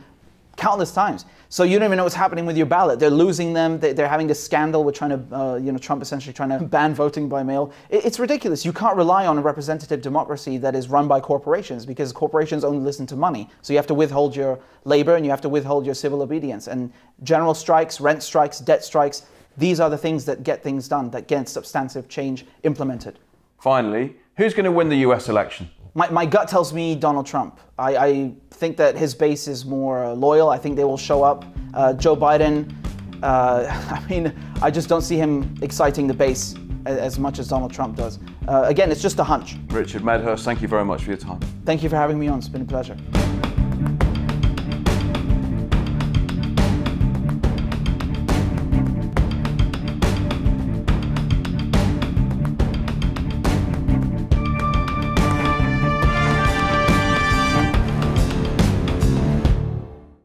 countless 0.57 0.93
times. 0.93 1.25
So 1.49 1.65
you 1.65 1.79
don't 1.79 1.87
even 1.87 1.97
know 1.97 2.05
what's 2.05 2.15
happening 2.15 2.47
with 2.47 2.57
your 2.57 2.67
ballot. 2.67 2.99
They're 2.99 3.11
losing 3.11 3.53
them. 3.53 3.79
They're 3.81 4.09
having 4.09 4.27
this 4.27 4.43
scandal 4.43 4.85
with 4.85 4.95
trying 4.95 5.11
to, 5.11 5.37
uh, 5.37 5.55
you 5.57 5.73
know, 5.73 5.79
Trump 5.79 6.03
essentially 6.03 6.33
trying 6.33 6.51
to 6.51 6.65
ban 6.65 6.95
voting 6.95 7.29
by 7.29 7.43
mail. 7.43 7.73
It's 7.91 8.19
ridiculous. 8.19 8.65
You 8.65 8.73
can't 8.73 8.97
rely 8.97 9.27
on 9.27 9.39
a 9.39 9.41
representative 9.43 10.01
democracy 10.01 10.59
that 10.59 10.75
is 10.75 10.89
run 10.89 11.09
by 11.09 11.21
corporations 11.21 11.85
because 11.87 12.13
corporations 12.13 12.65
only 12.65 12.81
listen 12.81 13.07
to 13.07 13.17
money. 13.17 13.51
So 13.63 13.73
you 13.73 13.79
have 13.79 13.87
to 13.89 13.95
withhold 13.95 14.35
your 14.35 14.59
labor 14.85 15.17
and 15.17 15.25
you 15.25 15.31
have 15.31 15.41
to 15.43 15.49
withhold 15.49 15.87
your 15.87 15.95
civil 15.95 16.23
obedience. 16.23 16.67
And 16.67 16.93
general 17.23 17.55
strikes, 17.55 18.01
rent 18.01 18.23
strikes, 18.23 18.59
debt 18.59 18.85
strikes, 18.85 19.27
these 19.57 19.81
are 19.81 19.91
the 19.91 19.99
things 19.99 20.25
that 20.25 20.43
get 20.43 20.63
things 20.63 20.89
done, 20.89 21.11
that 21.11 21.29
get 21.29 21.49
substantive 21.49 22.09
change 22.09 22.47
implemented. 22.63 23.19
Finally, 23.61 24.17
who's 24.37 24.55
going 24.55 24.65
to 24.65 24.73
win 24.73 24.89
the 24.89 24.99
US 24.99 25.29
election? 25.29 25.71
My, 25.95 26.11
my 26.11 26.27
gut 26.27 26.49
tells 26.49 26.73
me 26.73 26.97
Donald 26.97 27.25
Trump. 27.25 27.61
I, 27.79 27.97
I 27.97 28.33
think 28.51 28.77
that 28.79 28.97
his 28.97 29.15
base 29.15 29.47
is 29.47 29.65
more 29.65 30.13
loyal. 30.15 30.51
I 30.51 30.59
think 30.59 30.77
they 30.77 30.85
will 30.85 30.99
show 30.99 31.23
up. 31.23 31.45
Uh, 31.73 31.93
Joe 31.93 32.17
Biden, 32.17 32.75
uh, 33.23 33.67
I 33.91 34.05
mean, 34.09 34.35
I 34.61 34.71
just 34.71 34.89
don't 34.89 35.03
see 35.03 35.17
him 35.17 35.57
exciting 35.63 36.09
the 36.09 36.15
base 36.15 36.57
as, 36.85 36.99
as 36.99 37.19
much 37.19 37.39
as 37.39 37.49
Donald 37.49 37.73
Trump 37.73 37.97
does. 37.97 38.19
Uh, 38.49 38.65
again, 38.67 38.91
it's 38.91 39.03
just 39.03 39.19
a 39.21 39.25
hunch. 39.25 39.57
Richard 39.69 40.03
Medhurst, 40.03 40.45
thank 40.45 40.61
you 40.61 40.69
very 40.69 40.85
much 40.85 41.05
for 41.05 41.11
your 41.11 41.19
time. 41.19 41.41
Thank 41.65 41.83
you 41.83 41.89
for 41.89 41.97
having 41.97 42.19
me 42.19 42.27
on. 42.27 42.39
It's 42.39 42.49
been 42.49 42.63
a 42.63 42.65
pleasure. 42.65 42.97